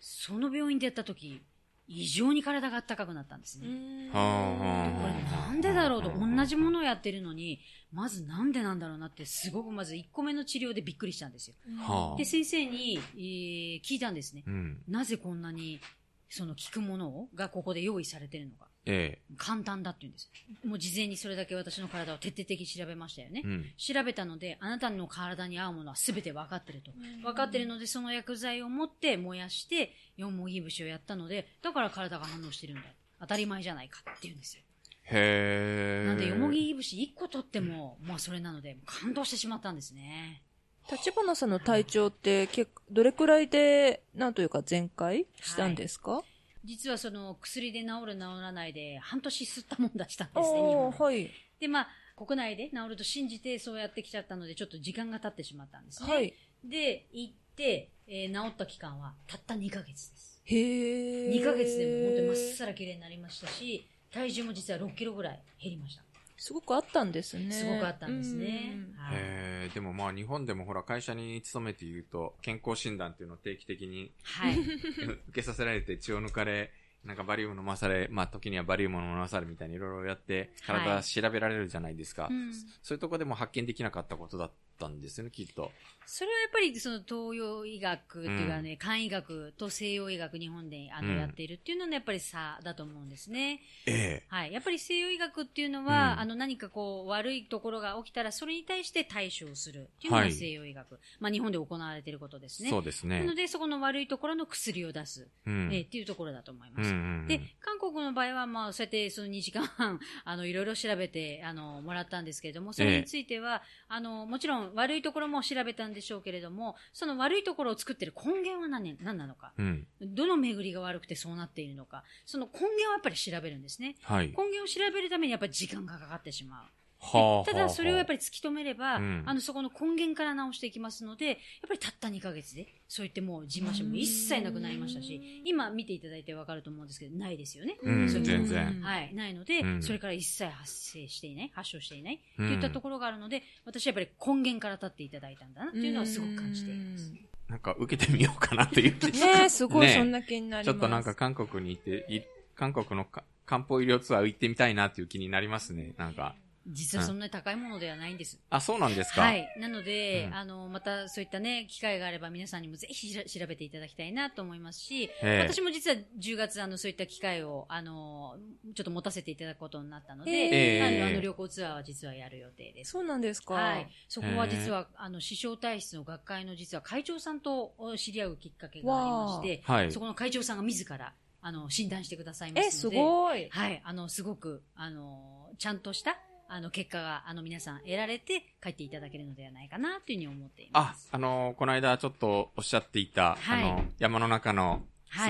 [0.01, 1.41] その病院でやった時、
[1.89, 4.11] 異常に体が暖かくなったんですね。
[4.13, 7.61] はあはあこれなんでだろうと、同じものをやってるのに、
[7.93, 11.57] まずなんでなんだろうなって、すごくまず1個目の治療でびっくりしたんですよ。
[11.79, 14.45] はあで、先生に、えー聞いたんですね。
[14.47, 14.79] うん。
[14.87, 15.81] なぜこんなに、
[16.29, 18.69] その効くものをがここで用意されてるのか。
[18.87, 20.31] え簡単だって言うんです。
[20.65, 23.49] もう事前にそれだけ私の体を徹底的に調べましたよねえ。。
[23.49, 23.65] うん。
[23.77, 26.93] 調べたので、あなたの体に合うものは全て分かってると。
[27.23, 32.83] 分かってるので、その薬剤を持って燃やして、よもぎ節をやったので、だから体が反応してるんだ。
[33.21, 34.63] 当たり前じゃないかって言うんですよ。
[35.11, 36.07] へえ。
[36.07, 40.43] なんで、よもぎ節1個取っても、まあそれなので、感動してしまったんですね。
[40.91, 46.25] 立花さんの体調って結構、どれくらいで、なんというか全開したんですか、
[46.65, 51.31] 実はその薬で治る治らないで、半年吸ったもん出したんですね、日お本はい。
[51.61, 56.13] で、まあ、国内で治ると信じてそうやってきちゃったので、ちょっと時間が経ってしまったんですね。
[56.13, 56.35] はい。
[56.65, 60.43] で、行って、えー治った期間はたった2ヶ月です。
[60.45, 61.31] へえ。
[61.31, 66.03] 2ヶ月でも本当にまっさら綺麗になりましたし、体重も実は6キロぐらい減りました。
[66.39, 67.51] すごくあったんですね。
[67.51, 68.95] すごくあったんですねうん。
[68.97, 69.19] はいへ
[69.67, 74.59] え、でもまあ日本でもほら会社に勤めていると健康診断っていうのを定期的にはい。
[75.29, 76.73] 受けさせられて血を抜かれ、
[77.05, 82.29] なんかバリウム飲まされ、まあ時にはバリウム飲まされみたいにいろいろやってはい体調べられるじゃないですか。
[82.31, 85.71] うんそういうとこでも発見できなかったことだったんですよね、きっと。
[86.07, 93.61] それはやっぱりその東洋医学っていうかね、漢医学と西洋医学日本であのうんやっているっていうのはやっぱり差だと思うんですね。
[93.87, 94.27] ええ。
[94.29, 94.53] はい。
[94.53, 100.99] やっぱり西洋医学っていうのは、うんあの何かこう悪いところが起きたらそれに対して対処をするっていうのがはい西洋医学。
[101.21, 102.71] まあ日本で行われていることですね。
[102.71, 103.35] そうですねなの。
[103.35, 105.69] でそこの悪いところの薬を出す、うん。
[105.73, 106.91] えーっていうところだと思います。
[106.91, 119.53] うんうんうんで、韓国の場合は、まあ、そうやって、その2時間半、あの、いろいろ調べて、あの、もらったんですけれども、それについては、あの、もちろん悪いところも調べたんでしょうけれども、その悪いところを作ってる根源は何、何なのか。
[119.59, 119.87] うん。
[120.01, 122.05] どの巡りが悪くてそうなっているのか。
[122.27, 123.97] その根源をやっぱり調べるんですね。
[124.03, 124.29] はい。
[124.29, 126.65] 根源を調べるためにやっぱり時間がかかってしまう。
[127.01, 131.37] はただそれをやっぱり、り突き止めれば、うんあのそこの根源から直していきますので、やっ
[131.69, 137.79] ぱりたった2ヶ月で、そう言ってもうジンマシンも一切なくなりましたし、今見ていただいてわかると思うんですけど、ないですよね。
[137.83, 147.13] うんそういう全然はい、ないので、うんそれから一切発生していない、発症していない、うんといったところがあるので、私はやっぱり根源から立っていただいたんだなっていうのはすごく感じています。
[147.49, 150.75] なんか受けてみようかなという気ねえ、すごい、そんな気になります。
[150.75, 152.21] ちょっとなんか韓国に行って、い
[152.55, 155.95] 韓国のか漢方医療ツアー行ってみたいなっていう気になりますね。
[155.97, 156.35] なんか。
[156.71, 158.39] 実はそんなに高いものではないんです。
[158.51, 159.49] あ、そうなんですかはい。
[159.59, 168.37] なので、うんあの、またそういったね、機会があれば皆さんにもぜひしら調べていただきたいなと思いますし、ええ私も実は10月、あの、そういった機会を、あの、
[168.75, 172.93] ちょっと持たせていただくことになったので、ええあのあの旅行ツアーは実はやる予定です。
[172.93, 173.55] そうなんですか。
[173.55, 173.89] はい。
[174.09, 182.97] そこは実は、あの、師匠体質の学会の実は会長さんとお知り合うきっかけがありまして、はいそこの会長さんが自ら、あの、診断してくださいますので。
[182.97, 183.49] え、すごい。
[183.51, 183.81] はい。
[183.85, 186.19] あの、すごく、あの、ちゃんとした、
[186.51, 193.63] あの、結果が、あの、皆さん得られて帰っていただけるのではないかな、というふうに思っていまあす。、あの、この間ちょっとおっしゃっていた、はい。
[193.63, 194.77] あの、山の中の、は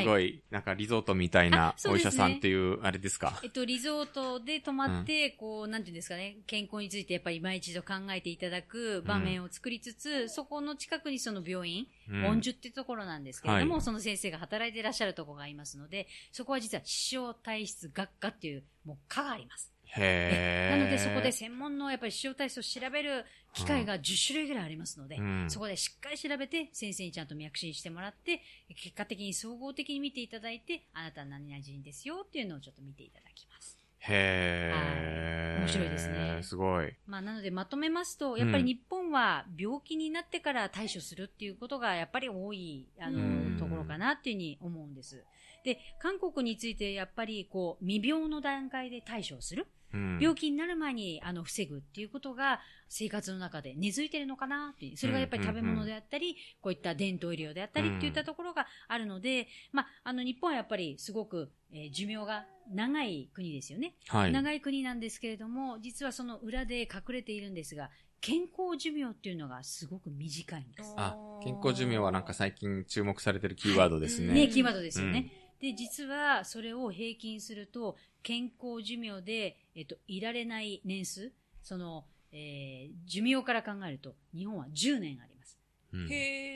[0.01, 3.39] いすごい、なんかリゾートみたいなお医者さんっていう、あれですか？
[3.45, 12.27] えっと、リゾートで泊まって、こう、なんていうんですかね、健康についてやっぱり今一度考えていただく場面を作りつつ、そこの近くにその病院、うん。
[12.27, 13.83] 恩樹っていうところなんですけれども、はい。
[13.83, 19.73] その先生が働いていらっしゃるところがありますので、そこは実は気象体質学科っていう、もう科があります。
[19.97, 23.25] なのでそこで専門のやっぱり気象体質を調べる
[23.55, 28.43] 機会が10種類ぐらいありますので、うんそこでしっかり調べて先生にちゃんと脈診してもらって、
[28.77, 33.79] 結果的に総合的に見ていただいて、あなたは何々人ですよっていうのをちょっと見ていただきます。
[34.01, 34.79] へー。
[35.13, 36.95] はい面白いですねすごい。
[37.07, 45.25] まあ、なのでまとめますと、やっぱり日本は病気になってから対処するっていうことがやっぱり多い、あうんの、ところかなっていうふうに思うんです。
[45.65, 49.67] で、韓国についてやっぱりこう、未病の段階で対処する。
[49.93, 63.95] うん病気になる前にあの防ぐっていうことが生活の中で根付いてるのかなっていう、それがやっぱり食べ物であったり、こういった伝統医療であったりっていったところがあるので、まあ、あの日本はやっぱりすごく、えー寿命が長い国ですよね。
[64.09, 64.33] はい。
[64.33, 70.95] 長い国なんですけれども、実はその裏で隠れているんですが、健康寿命っていうのがすごく短いんです。
[70.97, 74.35] あ、健康寿命はなんか最近注目されてるキーワードですね。
[74.35, 75.31] ね、キーワードですよね。
[75.61, 81.33] で、実はそれを平均すると、健康寿命で、えっと、いられない年数、
[81.63, 85.59] その、えー寿命から考えると、日本は10年あります。
[85.93, 86.09] うん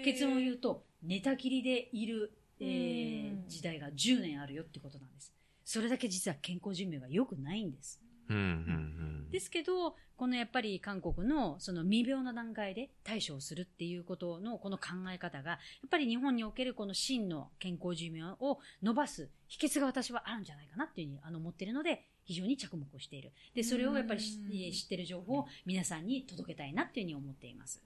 [0.04, 5.32] 結論を言うと、寝たきりでいる、えーうん時代が10年あるよってことなんです。
[5.64, 8.01] それだけ実は健康寿命が良くないんです。
[8.32, 23.32] うんうんうんですけど、このやっぱり韓国のその未病の段階で対処をするっていうことのこの考え方が、やっぱり日本におけるこの真の健康寿命を伸ばす秘訣が私はあるんじゃないかなっていうふうにあの思っているので、非常に着目をしている。
[23.54, 27.82] で、それをやっぱり知ってる情報を皆さんに届けたいなっていうふうに思っています。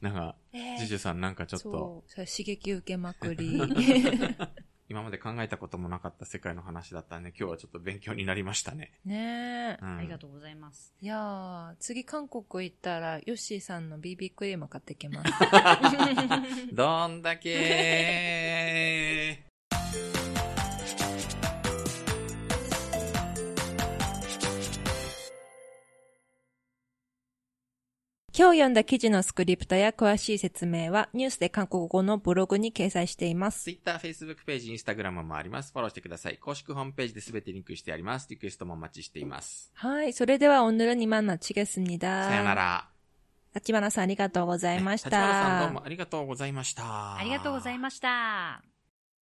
[0.00, 3.60] なんか、えージュジュさんなんかちょっと、そう、それ刺激受けまくり。
[4.90, 8.92] 今まで考えたこともなかった世界の話だったんで、今日はちょっと勉強になりましたね。
[9.04, 9.86] ねえう。
[9.86, 10.94] んありがとうございます。
[11.00, 15.32] いやー、次韓国行ったら、ヨッシーさんの BB クリーム買ってきます。
[16.72, 19.44] どんだけ
[28.37, 33.63] 今日読んだ記事のスクリプトや詳しい説明はニュースで韓国語のブログに掲載しています。
[33.65, 35.71] Twitter、Facebook ページ、Instagram もあります。
[35.71, 36.37] フォローしてください。
[36.37, 38.27] 公式ホームページで全てリンクしてあります。
[38.31, 39.71] リクエストもお待ちしています。
[39.75, 42.27] はい、それでは오늘은 이만 마치겠습니다.
[42.27, 42.89] さよなら。
[43.53, 45.85] 立花さんありがとうございまし立花さんどうたも。
[45.85, 47.17] ありがとうございました。
[47.17, 48.63] ありがとうございました。